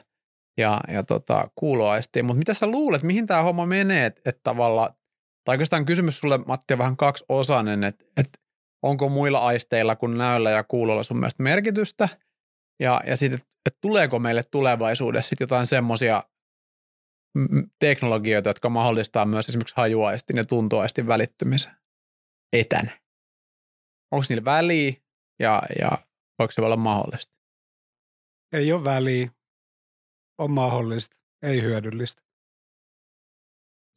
ja, 0.58 0.80
ja 0.88 1.02
tota, 1.02 1.50
kuuloaistia. 1.54 2.24
Mutta 2.24 2.38
mitä 2.38 2.54
sä 2.54 2.66
luulet, 2.66 3.02
mihin 3.02 3.26
tämä 3.26 3.42
homma 3.42 3.66
menee, 3.66 4.06
että 4.06 4.20
et 4.24 4.40
tavallaan, 4.42 4.94
tai 5.44 5.52
oikeastaan 5.52 5.86
kysymys 5.86 6.18
sulle 6.18 6.38
Matti 6.38 6.74
on 6.74 6.78
vähän 6.78 6.96
kaksiosainen, 6.96 7.84
että 7.84 8.04
et 8.16 8.28
onko 8.82 9.08
muilla 9.08 9.38
aisteilla 9.38 9.96
kuin 9.96 10.18
näöllä 10.18 10.50
ja 10.50 10.64
kuulolla 10.64 11.02
sun 11.02 11.16
mielestä 11.16 11.42
merkitystä, 11.42 12.08
ja, 12.80 13.00
ja 13.06 13.16
sitten, 13.16 13.40
että 13.40 13.56
et 13.66 13.76
tuleeko 13.80 14.18
meille 14.18 14.42
tulevaisuudessa 14.50 15.28
sit 15.28 15.40
jotain 15.40 15.66
semmoisia 15.66 16.22
teknologioita, 17.78 18.50
jotka 18.50 18.68
mahdollistaa 18.68 19.24
myös 19.24 19.48
esimerkiksi 19.48 19.76
hajuaistin 19.76 20.36
ja 20.36 20.44
tuntoaistin 20.44 21.06
välittymisen? 21.06 21.81
Etänä? 22.52 23.00
Onko 24.10 24.24
niillä 24.28 24.44
väliä 24.44 24.92
ja, 25.38 25.62
ja 25.78 25.90
voiko 26.38 26.52
se 26.52 26.60
olla 26.60 26.76
mahdollista? 26.76 27.34
Ei 28.52 28.72
ole 28.72 28.84
väliä. 28.84 29.30
On 30.38 30.50
mahdollista. 30.50 31.16
Ei 31.42 31.62
hyödyllistä. 31.62 32.22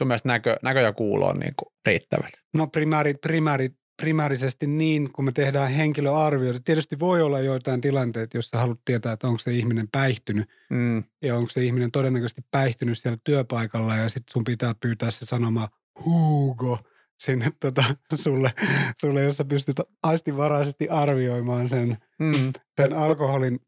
Sun 0.01 0.07
mielestä 0.07 0.27
näkö, 0.27 0.57
näkö 0.63 0.79
ja 0.79 0.93
kuulo 0.93 1.25
on 1.25 1.39
niin 1.39 1.53
riittävät? 1.85 2.31
No 2.53 2.67
primääri, 2.67 3.13
primääri, 3.13 3.69
primäärisesti 4.01 4.67
niin, 4.67 5.13
kun 5.13 5.25
me 5.25 5.31
tehdään 5.31 5.71
henkilöarvioita. 5.71 6.59
Tietysti 6.59 6.99
voi 6.99 7.21
olla 7.21 7.39
joitain 7.39 7.81
tilanteita, 7.81 8.37
joissa 8.37 8.57
haluat 8.57 8.79
tietää, 8.85 9.13
että 9.13 9.27
onko 9.27 9.39
se 9.39 9.53
ihminen 9.53 9.87
päihtynyt. 9.91 10.49
Mm. 10.69 11.03
Ja 11.21 11.37
onko 11.37 11.49
se 11.49 11.63
ihminen 11.63 11.91
todennäköisesti 11.91 12.41
päihtynyt 12.51 12.97
siellä 12.97 13.17
työpaikalla 13.23 13.95
ja 13.95 14.09
sitten 14.09 14.33
sun 14.33 14.43
pitää 14.43 14.75
pyytää 14.79 15.11
se 15.11 15.25
sanoma 15.25 15.69
Hugo– 16.05 16.79
sinne 17.19 17.51
tota, 17.59 17.83
sulle, 18.13 18.53
sulle, 19.01 19.21
jos 19.23 19.37
sä 19.37 19.45
pystyt 19.45 19.81
aistivaraisesti 20.03 20.89
arvioimaan 20.89 21.69
sen, 21.69 21.97
mm. 22.19 22.53
sen 22.81 22.93
alkoholin 22.93 23.59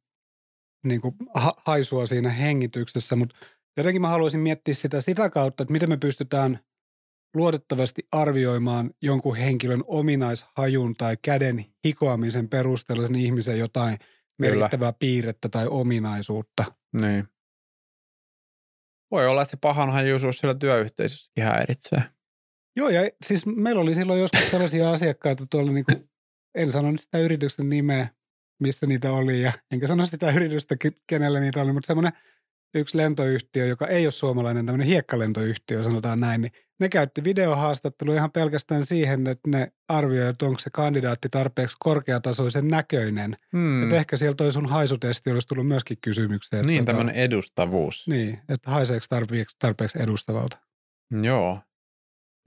niin 0.84 1.02
kuin, 1.02 1.16
ha- 1.34 1.56
haisua 1.66 2.06
siinä 2.06 2.30
hengityksessä, 2.30 3.16
mutta 3.16 3.36
jotenkin 3.78 4.02
mä 4.02 4.10
haluaisin 4.10 4.40
miettiä 4.40 4.74
sitä 4.74 5.02
sitä 5.02 5.30
kautta, 5.30 5.64
että 5.64 5.72
miten 5.72 5.90
me 5.90 5.98
pystytään 5.98 6.60
luotettavasti 7.36 8.08
arvioimaan 8.12 8.92
jonkun 9.02 9.36
henkilön 9.36 9.84
ominaishajun 9.88 10.96
tai 10.96 11.18
käden 11.22 11.66
hikoamisen 11.86 12.50
perusteella 12.50 13.08
sen 13.08 13.16
ihmisen 13.16 13.60
jotain 13.60 13.98
merkittävää 14.40 14.92
Kyllä. 14.92 14.98
piirrettä 15.00 15.50
tai 15.50 15.68
ominaisuutta. 15.68 16.66
Niin. 17.02 17.28
Voi 19.12 19.28
olla, 19.28 19.42
että 19.42 19.52
se 19.52 19.58
pahanhajuisuus 19.58 20.38
siellä 20.38 20.56
työyhteisössä 20.56 21.32
ihan 21.38 21.54
häiritsee. 21.54 22.04
Joo, 22.78 22.90
ja 22.90 23.10
siis 23.26 23.46
meillä 23.46 23.82
oli 23.82 23.96
silloin 23.96 24.20
joskus 24.20 24.52
sellaisia 24.52 24.92
asiakkaita 24.94 25.46
tuolla, 25.50 25.72
niin 25.72 25.86
kuin, 25.86 26.10
en 26.56 26.72
sano 26.72 26.92
nyt 26.92 27.02
sitä 27.02 27.18
yrityksen 27.18 27.70
nimeä, 27.70 28.08
missä 28.60 28.88
niitä 28.88 29.12
oli, 29.12 29.42
ja 29.42 29.52
enkä 29.72 29.88
sano 29.88 30.06
sitä 30.06 30.32
yritystä, 30.32 30.76
kenellä 31.08 31.40
niitä 31.40 31.62
oli, 31.62 31.74
mutta 31.74 31.88
semmoinen 31.88 32.14
yksi 32.74 32.98
lentoyhtiö, 32.98 33.66
joka 33.66 33.88
ei 33.88 34.06
ole 34.06 34.12
suomalainen, 34.12 34.66
tämmöinen 34.66 34.88
hiekkalentoyhtiö, 34.88 35.84
sanotaan 35.84 36.20
näin, 36.20 36.42
niin 36.42 36.52
ne 36.80 36.90
käytti 36.90 37.24
videohaastattelua 37.24 38.16
ihan 38.16 38.32
pelkästään 38.32 38.86
siihen, 38.86 39.28
että 39.28 39.50
ne 39.50 39.72
arvioivat, 39.88 40.30
että 40.30 40.46
onko 40.46 40.60
se 40.60 40.70
kandidaatti 40.70 41.30
tarpeeksi 41.30 41.78
korkeatasoisen 41.80 42.68
näköinen. 42.68 43.38
Hmm. 43.52 43.84
Että 43.84 43.96
ehkä 43.96 44.18
sieltä 44.18 44.38
toi 44.38 44.52
sun 44.52 44.70
haisutesti 44.70 45.32
olisi 45.32 45.48
tullut 45.48 45.68
myöskin 45.68 45.98
kysymykseen. 46.02 46.66
Niin, 46.66 46.86
tota, 46.86 46.98
tämmöinen 46.98 47.24
edustavuus. 47.24 48.08
Niin, 48.08 48.40
että 48.50 48.72
haiseeko 48.72 49.06
tarpeeksi, 49.10 49.56
tarpeeksi 49.60 50.02
edustavalta. 50.02 50.58
Joo, 51.22 51.60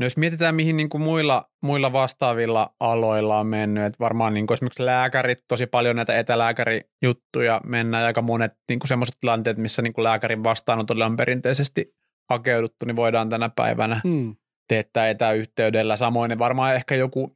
No 0.00 0.06
jos 0.06 0.16
mietitään, 0.16 0.54
mihin 0.54 0.76
niin 0.76 0.88
kuin 0.88 1.02
muilla, 1.02 1.50
muilla 1.62 1.92
vastaavilla 1.92 2.74
aloilla 2.80 3.38
on 3.38 3.46
mennyt, 3.46 3.84
että 3.84 3.98
varmaan 4.00 4.34
niin 4.34 4.46
kuin 4.46 4.54
esimerkiksi 4.54 4.84
lääkärit, 4.84 5.38
tosi 5.48 5.66
paljon 5.66 5.96
näitä 5.96 6.18
etälääkärijuttuja 6.18 7.60
mennään, 7.66 8.04
aika 8.04 8.22
monet 8.22 8.52
niin 8.68 8.80
semmoiset 8.84 9.16
tilanteet, 9.20 9.58
missä 9.58 9.82
niin 9.82 9.92
kuin 9.92 10.02
lääkärin 10.02 10.44
vastaanotolle 10.44 11.04
on 11.04 11.16
perinteisesti 11.16 11.94
hakeuduttu, 12.30 12.86
niin 12.86 12.96
voidaan 12.96 13.28
tänä 13.28 13.50
päivänä 13.56 14.00
hmm. 14.04 14.36
teettää 14.68 15.08
etäyhteydellä. 15.08 15.96
Samoin 15.96 16.38
varmaan 16.38 16.74
ehkä 16.74 16.94
joku 16.94 17.32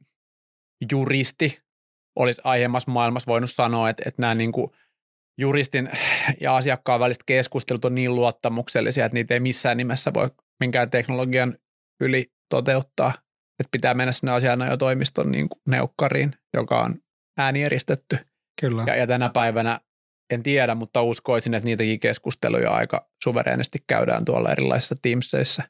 juristi 0.91 1.57
olisi 2.15 2.41
aiemmassa 2.43 2.91
maailmassa 2.91 3.31
voinut 3.31 3.51
sanoa, 3.51 3.89
että, 3.89 4.03
että 4.05 4.21
nämä 4.21 4.35
niin 4.35 4.51
kuin 4.51 4.71
juristin 5.37 5.89
ja 6.41 6.55
asiakkaan 6.55 6.99
väliset 6.99 7.23
keskustelut 7.25 7.85
on 7.85 7.95
niin 7.95 8.15
luottamuksellisia, 8.15 9.05
että 9.05 9.13
niitä 9.13 9.33
ei 9.33 9.39
missään 9.39 9.77
nimessä 9.77 10.13
voi 10.13 10.29
minkään 10.59 10.89
teknologian 10.89 11.57
yli 12.01 12.34
toteuttaa. 12.49 13.13
Että 13.59 13.71
pitää 13.71 13.93
mennä 13.93 14.11
sinne 14.11 14.31
asianajotoimiston 14.31 15.31
niin 15.31 15.49
kuin 15.49 15.61
neukkariin, 15.67 16.33
joka 16.53 16.81
on 16.81 16.95
äänieristetty. 17.37 18.17
Kyllä. 18.61 18.83
Ja, 18.87 18.95
ja 18.95 19.07
tänä 19.07 19.29
päivänä 19.29 19.79
en 20.33 20.43
tiedä, 20.43 20.75
mutta 20.75 21.01
uskoisin, 21.01 21.53
että 21.53 21.65
niitäkin 21.65 21.99
keskusteluja 21.99 22.71
aika 22.71 23.09
suvereenisti 23.23 23.79
käydään 23.87 24.25
tuolla 24.25 24.51
erilaisissa 24.51 24.95
Teamsissa. 25.01 25.63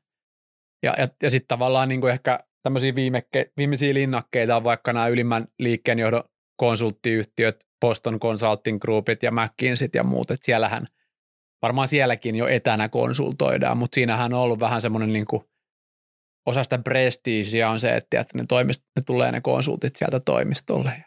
Ja, 0.84 0.94
ja, 0.98 1.08
ja 1.24 1.30
sitten 1.30 1.48
tavallaan 1.48 1.90
niin 1.90 2.02
kuin 2.02 2.14
ehkä 2.14 2.40
tämmöisiä 2.64 2.96
viimekke, 2.96 3.52
viimeisiä 3.58 3.94
linnakkeita 3.94 4.56
on 4.56 4.64
vaikka 4.64 4.94
nämä 4.94 5.08
ylimmän 5.08 5.48
liikkeenjohdon 5.60 6.24
konsulttiyhtiöt, 6.58 7.66
Boston 7.82 8.20
Consulting 8.20 8.80
Groupit 8.82 9.24
ja 9.24 9.32
McKinseyt 9.32 9.96
ja 9.96 10.04
muut, 10.04 10.32
että 10.32 10.46
siellähän 10.46 10.88
varmaan 11.62 11.88
sielläkin 11.88 12.36
jo 12.36 12.48
etänä 12.48 12.90
konsultoidaan, 12.90 13.78
mutta 13.78 13.96
siinähän 13.96 14.34
on 14.34 14.40
ollut 14.40 14.60
vähän 14.60 14.82
semmoinen 14.82 15.14
niin 15.14 15.26
kuin 15.26 15.44
osa 16.46 16.64
sitä 16.64 16.78
prestiisiä 16.78 17.70
on 17.70 17.80
se, 17.80 17.96
että, 17.96 18.20
että 18.20 18.38
ne, 18.38 18.46
toimist, 18.50 18.84
ne 18.96 19.02
tulee 19.06 19.32
ne 19.32 19.42
konsultit 19.42 19.96
sieltä 19.96 20.20
toimistolle 20.20 20.94
ja 20.98 21.06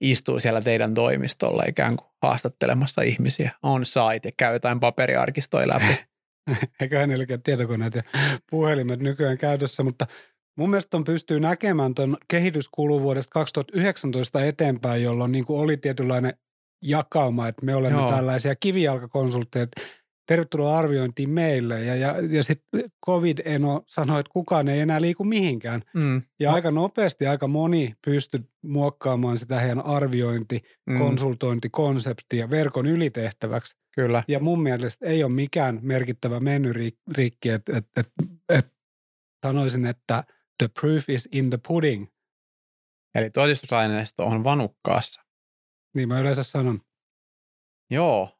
istuu 0.00 0.40
siellä 0.40 0.60
teidän 0.60 0.94
toimistolla 0.94 1.62
ikään 1.68 1.96
kuin 1.96 2.08
haastattelemassa 2.22 3.02
ihmisiä 3.02 3.50
on 3.62 3.86
site 3.86 4.28
ja 4.28 4.32
käy 4.36 4.52
jotain 4.52 4.80
paperiarkistoja 4.80 5.68
läpi. 5.68 6.04
Eiköhän 6.80 7.08
niilläkin 7.08 7.42
tietokoneet 7.42 7.94
ja 7.94 8.02
puhelimet 8.50 9.00
nykyään 9.00 9.38
käytössä, 9.38 9.82
mutta 9.82 10.06
mun 10.58 10.70
mielestä 10.70 10.96
on 10.96 11.04
pystyy 11.04 11.40
näkemään 11.40 11.94
tuon 11.94 12.16
kehityskulun 12.28 13.02
vuodesta 13.02 13.30
2019 13.32 14.44
eteenpäin, 14.44 15.02
jolloin 15.02 15.32
niin 15.32 15.44
kuin 15.44 15.60
oli 15.60 15.76
tietynlainen 15.76 16.34
jakauma, 16.82 17.48
että 17.48 17.64
me 17.64 17.74
olemme 17.74 18.00
Joo. 18.00 18.10
tällaisia 18.10 18.56
kivijalkakonsultteja, 18.56 19.66
tervetuloa 20.26 20.78
arviointiin 20.78 21.30
meille. 21.30 21.84
Ja, 21.84 21.94
ja, 21.94 22.14
ja 22.30 22.44
sitten 22.44 22.90
COVID-eno 23.06 23.82
sanoi, 23.88 24.20
että 24.20 24.32
kukaan 24.32 24.68
ei 24.68 24.80
enää 24.80 25.00
liiku 25.00 25.24
mihinkään. 25.24 25.82
Mm. 25.94 26.22
Ja 26.40 26.50
no. 26.50 26.54
aika 26.54 26.70
nopeasti 26.70 27.26
aika 27.26 27.48
moni 27.48 27.94
pystyi 28.04 28.40
muokkaamaan 28.62 29.38
sitä 29.38 29.60
heidän 29.60 29.86
arviointi, 29.86 30.62
mm. 30.86 30.98
konsultointikonseptia 30.98 32.50
verkon 32.50 32.86
ylitehtäväksi. 32.86 33.76
Kyllä. 33.94 34.24
Ja 34.28 34.40
mun 34.40 34.62
mielestä 34.62 35.06
ei 35.06 35.24
ole 35.24 35.32
mikään 35.32 35.78
merkittävä 35.82 36.40
mennyt 36.40 36.76
rikki, 37.12 37.48
että 37.48 37.76
et, 37.76 37.86
et, 37.96 38.08
et, 38.48 38.72
sanoisin, 39.46 39.86
että 39.86 40.24
the 40.58 40.68
proof 40.80 41.08
is 41.08 41.28
in 41.32 41.50
the 41.50 41.58
pudding. 41.68 42.06
Eli 43.14 43.30
todistusaineisto 43.30 44.26
on 44.26 44.44
vanukkaassa. 44.44 45.22
Niin 45.94 46.08
mä 46.08 46.20
yleensä 46.20 46.42
sanon. 46.42 46.80
Joo, 47.90 48.33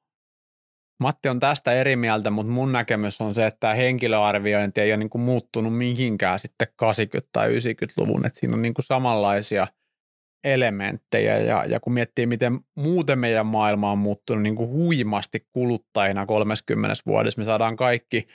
Matti 1.01 1.29
on 1.29 1.41
tästä 1.41 1.73
eri 1.73 1.97
mieltä, 1.97 2.31
mutta 2.31 2.53
mun 2.53 2.73
näkemys 2.73 3.21
on 3.21 3.35
se, 3.35 3.47
että 3.47 3.61
tämä 3.61 3.75
henkilöarviointi 3.75 4.81
ei 4.81 4.93
ole 4.93 4.97
niin 4.97 5.11
kuin 5.11 5.23
muuttunut 5.23 5.79
mihinkään 5.79 6.39
sitten 6.39 6.69
80- 6.69 7.29
tai 7.33 7.49
90-luvun, 7.49 8.27
että 8.27 8.41
siinä 8.41 8.55
on 8.55 8.63
niin 8.63 8.75
kuin 8.75 8.85
samanlaisia 8.85 9.67
elementtejä 10.45 11.39
ja, 11.39 11.65
ja 11.65 11.81
kun 11.81 11.93
miettii, 11.93 12.27
miten 12.27 12.61
muuten 12.77 13.19
meidän 13.19 13.47
maailma 13.47 13.93
on 13.93 13.99
muuttunut 13.99 14.43
niin 14.43 14.57
kuin 14.57 14.71
huimasti 14.71 15.47
kuluttajina 15.53 16.27
30 16.27 16.95
vuodessa, 17.07 17.41
me 17.41 17.45
saadaan 17.45 17.77
kaikki 17.77 18.27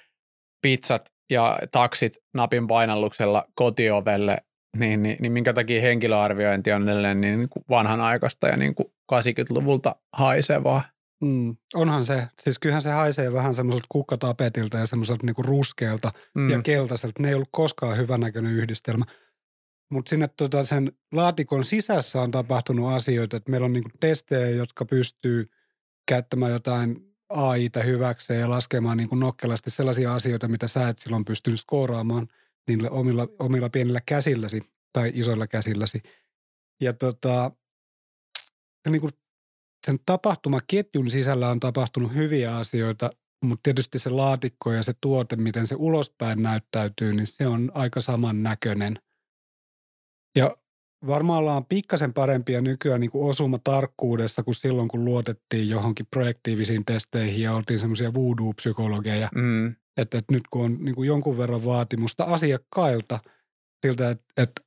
pizzat 0.61 1.09
ja 1.29 1.59
taksit 1.71 2.17
napin 2.33 2.67
painalluksella 2.67 3.45
kotiovelle, 3.53 4.37
niin, 4.77 5.03
niin, 5.03 5.17
niin 5.19 5.31
minkä 5.31 5.53
takia 5.53 5.81
henkilöarviointi 5.81 6.71
on 6.71 6.89
edelleen 6.89 7.21
niin, 7.21 7.39
niin 7.39 7.49
kuin 7.49 7.63
vanhanaikaista 7.69 8.47
ja 8.47 8.57
niin 8.57 8.75
kuin 8.75 8.93
80-luvulta 9.13 9.95
haisevaa. 10.13 10.81
Mm, 11.21 11.57
onhan 11.73 12.05
se. 12.05 12.27
Siis 12.41 12.59
kyllähän 12.59 12.81
se 12.81 12.91
haisee 12.91 13.33
vähän 13.33 13.55
semmoiselta 13.55 13.87
kukkatapetilta 13.89 14.77
ja 14.77 14.85
semmoiselta 14.85 15.25
niinku 15.25 15.43
ruskealta 15.43 16.11
mm. 16.35 16.49
ja 16.49 16.61
keltaiselta. 16.61 17.21
Ne 17.21 17.27
ei 17.27 17.35
ollut 17.35 17.49
koskaan 17.51 17.97
hyvänäköinen 17.97 18.53
yhdistelmä. 18.53 19.05
Mutta 19.91 20.09
sinne 20.09 20.29
tota 20.37 20.65
sen 20.65 20.91
laatikon 21.11 21.63
sisässä 21.63 22.21
on 22.21 22.31
tapahtunut 22.31 22.89
asioita, 22.91 23.37
että 23.37 23.51
meillä 23.51 23.65
on 23.65 23.73
niinku 23.73 23.89
testejä, 23.99 24.49
jotka 24.49 24.85
pystyy 24.85 25.49
käyttämään 26.07 26.51
jotain 26.51 27.15
AIta 27.29 27.83
hyväkseen 27.83 28.39
ja 28.39 28.49
laskemaan 28.49 28.97
niinku 28.97 29.15
nokkelasti 29.15 29.69
sellaisia 29.71 30.13
asioita, 30.13 30.47
mitä 30.47 30.67
sä 30.67 30.89
et 30.89 30.99
silloin 30.99 31.25
pystynyt 31.25 31.59
skooraamaan 31.59 32.27
niillä 32.67 32.89
omilla, 32.89 33.27
omilla 33.39 33.69
pienillä 33.69 34.01
käsilläsi 34.05 34.61
tai 34.93 35.11
isoilla 35.13 35.47
käsilläsi. 35.47 36.01
Ja 36.81 36.93
tota, 36.93 37.51
niin 38.89 39.01
kuin 39.01 39.13
sen 39.89 39.99
tapahtumaketjun 40.05 41.09
sisällä 41.09 41.49
on 41.49 41.59
tapahtunut 41.59 42.13
hyviä 42.13 42.57
asioita, 42.57 43.09
mutta 43.43 43.63
tietysti 43.63 43.99
se 43.99 44.09
laatikko 44.09 44.71
ja 44.71 44.83
se 44.83 44.93
tuote, 45.01 45.35
miten 45.35 45.67
se 45.67 45.75
ulospäin 45.77 46.43
näyttäytyy, 46.43 47.13
niin 47.13 47.27
se 47.27 47.47
on 47.47 47.71
aika 47.73 48.01
samannäköinen. 48.01 48.99
Ja 50.35 50.57
varmaan 51.07 51.39
ollaan 51.39 51.65
pikkasen 51.65 52.13
parempia 52.13 52.61
nykyään 52.61 53.01
niin 53.01 53.11
kuin 53.11 53.29
osuma 53.29 53.59
tarkkuudessa 53.63 54.43
kuin 54.43 54.55
silloin, 54.55 54.87
kun 54.87 55.05
luotettiin 55.05 55.69
johonkin 55.69 56.07
projektiivisiin 56.11 56.85
testeihin 56.85 57.41
ja 57.41 57.53
oltiin 57.53 57.79
semmoisia 57.79 58.13
voodoo-psykologeja. 58.13 59.29
Mm. 59.35 59.75
Että, 59.97 60.17
että 60.17 60.33
nyt 60.33 60.43
kun 60.51 60.65
on 60.65 60.77
niin 60.85 60.95
kuin 60.95 61.07
jonkun 61.07 61.37
verran 61.37 61.65
vaatimusta 61.65 62.23
asiakkailta 62.23 63.19
siltä, 63.85 64.09
että, 64.09 64.23
että 64.37 64.61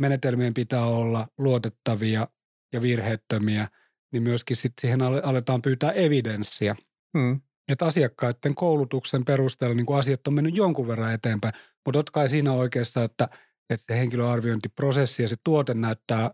menetelmien 0.00 0.54
pitää 0.54 0.86
olla 0.86 1.28
luotettavia 1.38 2.28
ja 2.72 2.82
virheettömiä– 2.82 3.68
niin 4.12 4.22
myöskin 4.22 4.56
sit 4.56 4.72
siihen 4.80 5.02
aletaan 5.02 5.62
pyytää 5.62 5.92
evidenssiä. 5.92 6.76
Hmm. 7.18 7.40
Että 7.68 7.86
asiakkaiden 7.86 8.54
koulutuksen 8.54 9.24
perusteella 9.24 9.74
niin 9.74 9.98
asiat 9.98 10.26
on 10.26 10.34
mennyt 10.34 10.56
jonkun 10.56 10.88
verran 10.88 11.14
eteenpäin. 11.14 11.54
Mutta 11.86 11.98
totta 11.98 12.12
kai 12.12 12.28
siinä 12.28 12.52
oikeassa, 12.52 13.04
että, 13.04 13.28
että 13.70 13.86
se 13.86 13.98
henkilöarviointiprosessi 13.98 15.22
ja 15.22 15.28
se 15.28 15.36
tuote 15.44 15.74
näyttää 15.74 16.30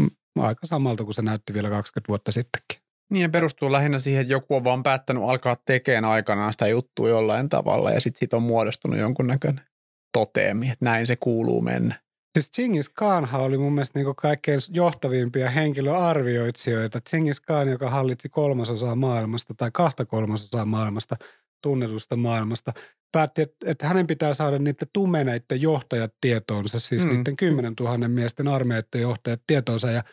mm, 0.00 0.10
aika 0.38 0.66
samalta 0.66 1.04
kuin 1.04 1.14
se 1.14 1.22
näytti 1.22 1.54
vielä 1.54 1.70
20 1.70 2.08
vuotta 2.08 2.32
sittenkin. 2.32 2.84
Niin 3.12 3.32
perustuu 3.32 3.72
lähinnä 3.72 3.98
siihen, 3.98 4.20
että 4.20 4.32
joku 4.32 4.56
on 4.56 4.64
vaan 4.64 4.82
päättänyt 4.82 5.22
alkaa 5.22 5.56
tekemään 5.66 6.04
aikanaan 6.04 6.52
sitä 6.52 6.66
juttua 6.66 7.08
jollain 7.08 7.48
tavalla 7.48 7.90
ja 7.90 8.00
sitten 8.00 8.18
siitä 8.18 8.36
on 8.36 8.42
muodostunut 8.42 8.98
jonkunnäköinen 8.98 9.64
toteemi, 10.12 10.70
että 10.70 10.84
näin 10.84 11.06
se 11.06 11.16
kuuluu 11.16 11.60
mennä. 11.60 12.03
Siis 12.34 12.50
Chingis 12.50 12.88
Khanhan 12.88 13.40
oli 13.40 13.58
mun 13.58 13.72
mielestä 13.72 13.98
niin 13.98 14.16
kaikkein 14.16 14.60
johtavimpia 14.70 15.50
henkilöarvioitsijoita. 15.50 17.00
Chingis 17.00 17.40
Khan, 17.40 17.68
joka 17.68 17.90
hallitsi 17.90 18.28
kolmasosaa 18.28 18.94
maailmasta 18.94 19.54
tai 19.56 19.70
kahta 19.72 20.04
kolmasosaa 20.04 20.64
maailmasta, 20.64 21.16
tunnetusta 21.62 22.16
maailmasta, 22.16 22.72
päätti, 23.12 23.42
että, 23.42 23.56
että 23.70 23.88
hänen 23.88 24.06
pitää 24.06 24.34
saada 24.34 24.58
niiden 24.58 24.88
tumeneiden 24.92 25.60
johtajat 25.60 26.14
tietoonsa, 26.20 26.80
siis 26.80 27.06
mm. 27.06 27.12
niiden 27.12 27.36
10 27.36 27.74
000 27.80 28.08
miesten 28.08 28.48
armeijoiden 28.48 29.00
johtajat 29.00 29.40
tietoonsa. 29.46 29.90
Ja, 29.90 30.04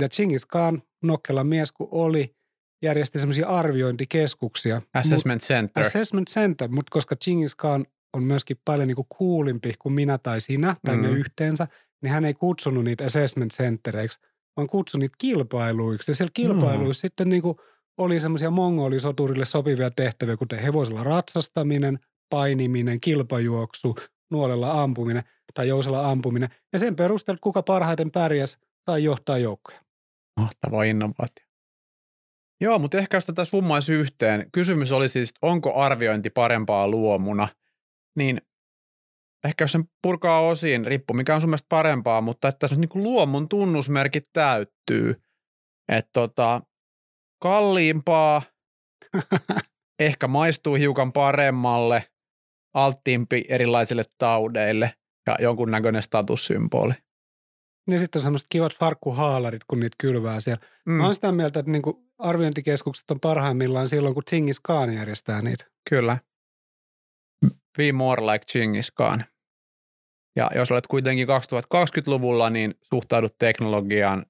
ja 0.00 0.08
Chingis 0.08 0.46
Khan, 0.46 0.82
nokkela 1.02 1.44
mies 1.44 1.72
kun 1.72 1.88
oli, 1.90 2.36
järjesti 2.82 3.18
semmoisia 3.18 3.48
arviointikeskuksia. 3.48 4.82
Assessment 4.94 5.42
Center. 5.42 5.86
Assessment 5.86 6.28
Center, 6.28 6.68
mutta 6.68 6.90
koska 6.90 7.16
Chingis 7.16 7.54
Khan 7.54 7.86
on 8.16 8.24
myöskin 8.24 8.60
paljon 8.64 8.88
niin 8.88 8.96
kuin 8.96 9.06
kuulimpi 9.08 9.74
kuin 9.78 9.92
minä 9.92 10.18
tai 10.18 10.40
sinä 10.40 10.76
tai 10.84 10.96
mm. 10.96 11.02
me 11.02 11.08
yhteensä, 11.08 11.68
niin 12.02 12.12
hän 12.12 12.24
ei 12.24 12.34
kutsunut 12.34 12.84
niitä 12.84 13.04
assessment 13.04 13.52
centereiksi, 13.52 14.20
vaan 14.56 14.68
kutsui 14.68 15.00
niitä 15.00 15.16
kilpailuiksi. 15.18 16.10
Ja 16.10 16.14
siellä 16.14 16.30
kilpailuissa 16.34 17.06
mm. 17.06 17.08
sitten 17.08 17.28
niin 17.28 17.42
kuin 17.42 17.56
oli 17.98 18.20
semmoisia 18.20 18.50
mongolisoturille 18.50 19.44
sopivia 19.44 19.90
tehtäviä, 19.90 20.36
kuten 20.36 20.58
hevosella 20.58 21.04
ratsastaminen, 21.04 21.98
painiminen, 22.30 23.00
kilpajuoksu, 23.00 23.96
nuolella 24.30 24.82
ampuminen 24.82 25.22
tai 25.54 25.68
jousella 25.68 26.10
ampuminen. 26.10 26.48
Ja 26.72 26.78
sen 26.78 26.96
perusteella, 26.96 27.38
kuka 27.42 27.62
parhaiten 27.62 28.10
pärjäs, 28.10 28.58
sai 28.86 29.04
johtaa 29.04 29.38
joukkoja. 29.38 29.80
Mahtava 30.40 30.84
innovaatio. 30.84 31.46
Joo, 32.60 32.78
mutta 32.78 32.98
ehkä 32.98 33.16
jos 33.16 33.24
tätä 33.24 33.44
summaisi 33.44 33.92
yhteen, 33.92 34.50
kysymys 34.52 34.92
oli 34.92 35.08
siis, 35.08 35.34
onko 35.42 35.74
arviointi 35.74 36.30
parempaa 36.30 36.88
luomuna– 36.88 37.48
niin 38.16 38.40
ehkä 39.44 39.64
jos 39.64 39.72
sen 39.72 39.84
purkaa 40.02 40.40
osiin, 40.40 40.86
riippuu 40.86 41.16
mikä 41.16 41.34
on 41.34 41.40
sun 41.40 41.50
mielestä 41.50 41.66
parempaa, 41.68 42.20
mutta 42.20 42.48
että 42.48 42.58
tässä 42.58 42.76
niin 42.76 42.88
kuin 42.88 43.02
luomun 43.02 43.48
tunnusmerkit 43.48 44.28
täyttyy. 44.32 45.14
Että 45.88 46.10
tota, 46.12 46.62
kalliimpaa, 47.42 48.42
ehkä 49.98 50.28
maistuu 50.28 50.74
hiukan 50.74 51.12
paremmalle, 51.12 52.04
alttiimpi 52.74 53.44
erilaisille 53.48 54.04
taudeille 54.18 54.92
ja 55.26 55.36
jonkunnäköinen 55.40 56.02
statussymboli. 56.02 56.92
Niin 57.86 58.00
sitten 58.00 58.18
on 58.18 58.22
semmoiset 58.22 58.46
kivat 58.50 58.78
farkkuhaalarit, 58.78 59.64
kun 59.64 59.80
niitä 59.80 59.96
kylvää 59.98 60.40
siellä. 60.40 60.66
Mm. 60.86 60.92
Mä 60.92 61.04
oon 61.04 61.14
sitä 61.14 61.32
mieltä, 61.32 61.60
että 61.60 61.72
niinku 61.72 62.06
arviointikeskukset 62.18 63.10
on 63.10 63.20
parhaimmillaan 63.20 63.88
silloin, 63.88 64.14
kun 64.14 64.24
Tsingis 64.24 64.60
Khan 64.60 64.94
järjestää 64.94 65.42
niitä. 65.42 65.64
Kyllä. 65.90 66.18
Be 67.76 67.92
more 67.92 68.26
like 68.26 68.44
Chingis 68.44 68.90
Khan. 68.90 69.24
Ja 70.36 70.50
jos 70.54 70.70
olet 70.70 70.86
kuitenkin 70.86 71.28
2020-luvulla, 71.28 72.50
niin 72.50 72.74
suhtaudut 72.82 73.38
teknologiaan 73.38 74.26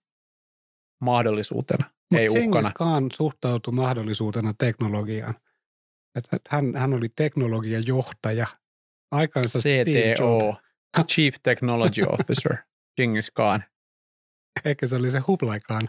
mahdollisuutena, 1.01 1.85
Mut 2.13 2.21
ei 2.21 2.29
Chingis 2.29 2.47
uhkana. 2.47 2.73
Khan 2.75 3.11
suhtautui 3.13 3.75
mahdollisuutena 3.75 4.55
teknologiaan. 4.59 5.35
Että 6.15 6.37
hän, 6.49 6.77
hän 6.77 6.93
oli 6.93 7.09
teknologian 7.09 7.87
johtaja. 7.87 8.47
Aikansa 9.11 9.59
CTO, 9.59 10.57
Chief 11.13 11.35
Technology 11.43 12.03
Officer, 12.03 12.57
Chingis 13.01 13.31
Khan. 13.31 13.65
Ehkä 14.65 14.87
se 14.87 14.97
oli 14.97 15.11
se 15.11 15.19
huplaikaan. 15.19 15.89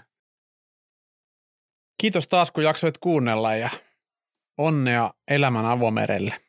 Kiitos 2.02 2.28
taas, 2.28 2.52
kun 2.52 2.64
jaksoit 2.64 2.98
kuunnella 2.98 3.56
ja 3.56 3.70
onnea 4.58 5.14
elämän 5.28 5.66
avomerelle. 5.66 6.47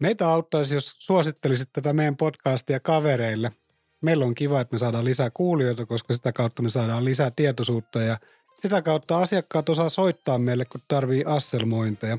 Meitä 0.00 0.28
auttaisi, 0.28 0.74
jos 0.74 0.94
suosittelisit 0.98 1.68
tätä 1.72 1.92
meidän 1.92 2.16
podcastia 2.16 2.80
kavereille. 2.80 3.52
Meillä 4.00 4.24
on 4.24 4.34
kiva, 4.34 4.60
että 4.60 4.74
me 4.74 4.78
saadaan 4.78 5.04
lisää 5.04 5.30
kuulijoita, 5.30 5.86
koska 5.86 6.14
sitä 6.14 6.32
kautta 6.32 6.62
me 6.62 6.70
saadaan 6.70 7.04
lisää 7.04 7.30
tietoisuutta 7.36 8.02
ja 8.02 8.16
sitä 8.60 8.82
kautta 8.82 9.18
asiakkaat 9.18 9.68
osaa 9.68 9.88
soittaa 9.88 10.38
meille, 10.38 10.64
kun 10.64 10.80
tarvii 10.88 11.24
asselmointeja. 11.26 12.18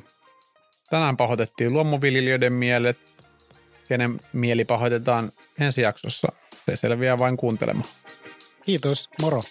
Tänään 0.90 1.18
pahoitettiin 1.18 1.74
luomuviljelijöiden 1.74 2.54
mielet. 2.54 2.98
Kenen 3.88 4.20
mieli 4.34 4.66
pahoitetaan 4.66 5.32
ensi 5.60 5.82
jaksossa. 5.82 6.28
Se 6.66 6.76
selviää 6.76 7.20
vain 7.20 7.38
kuuntelemaan. 7.38 7.90
Kiitos, 8.66 9.10
moro. 9.22 9.42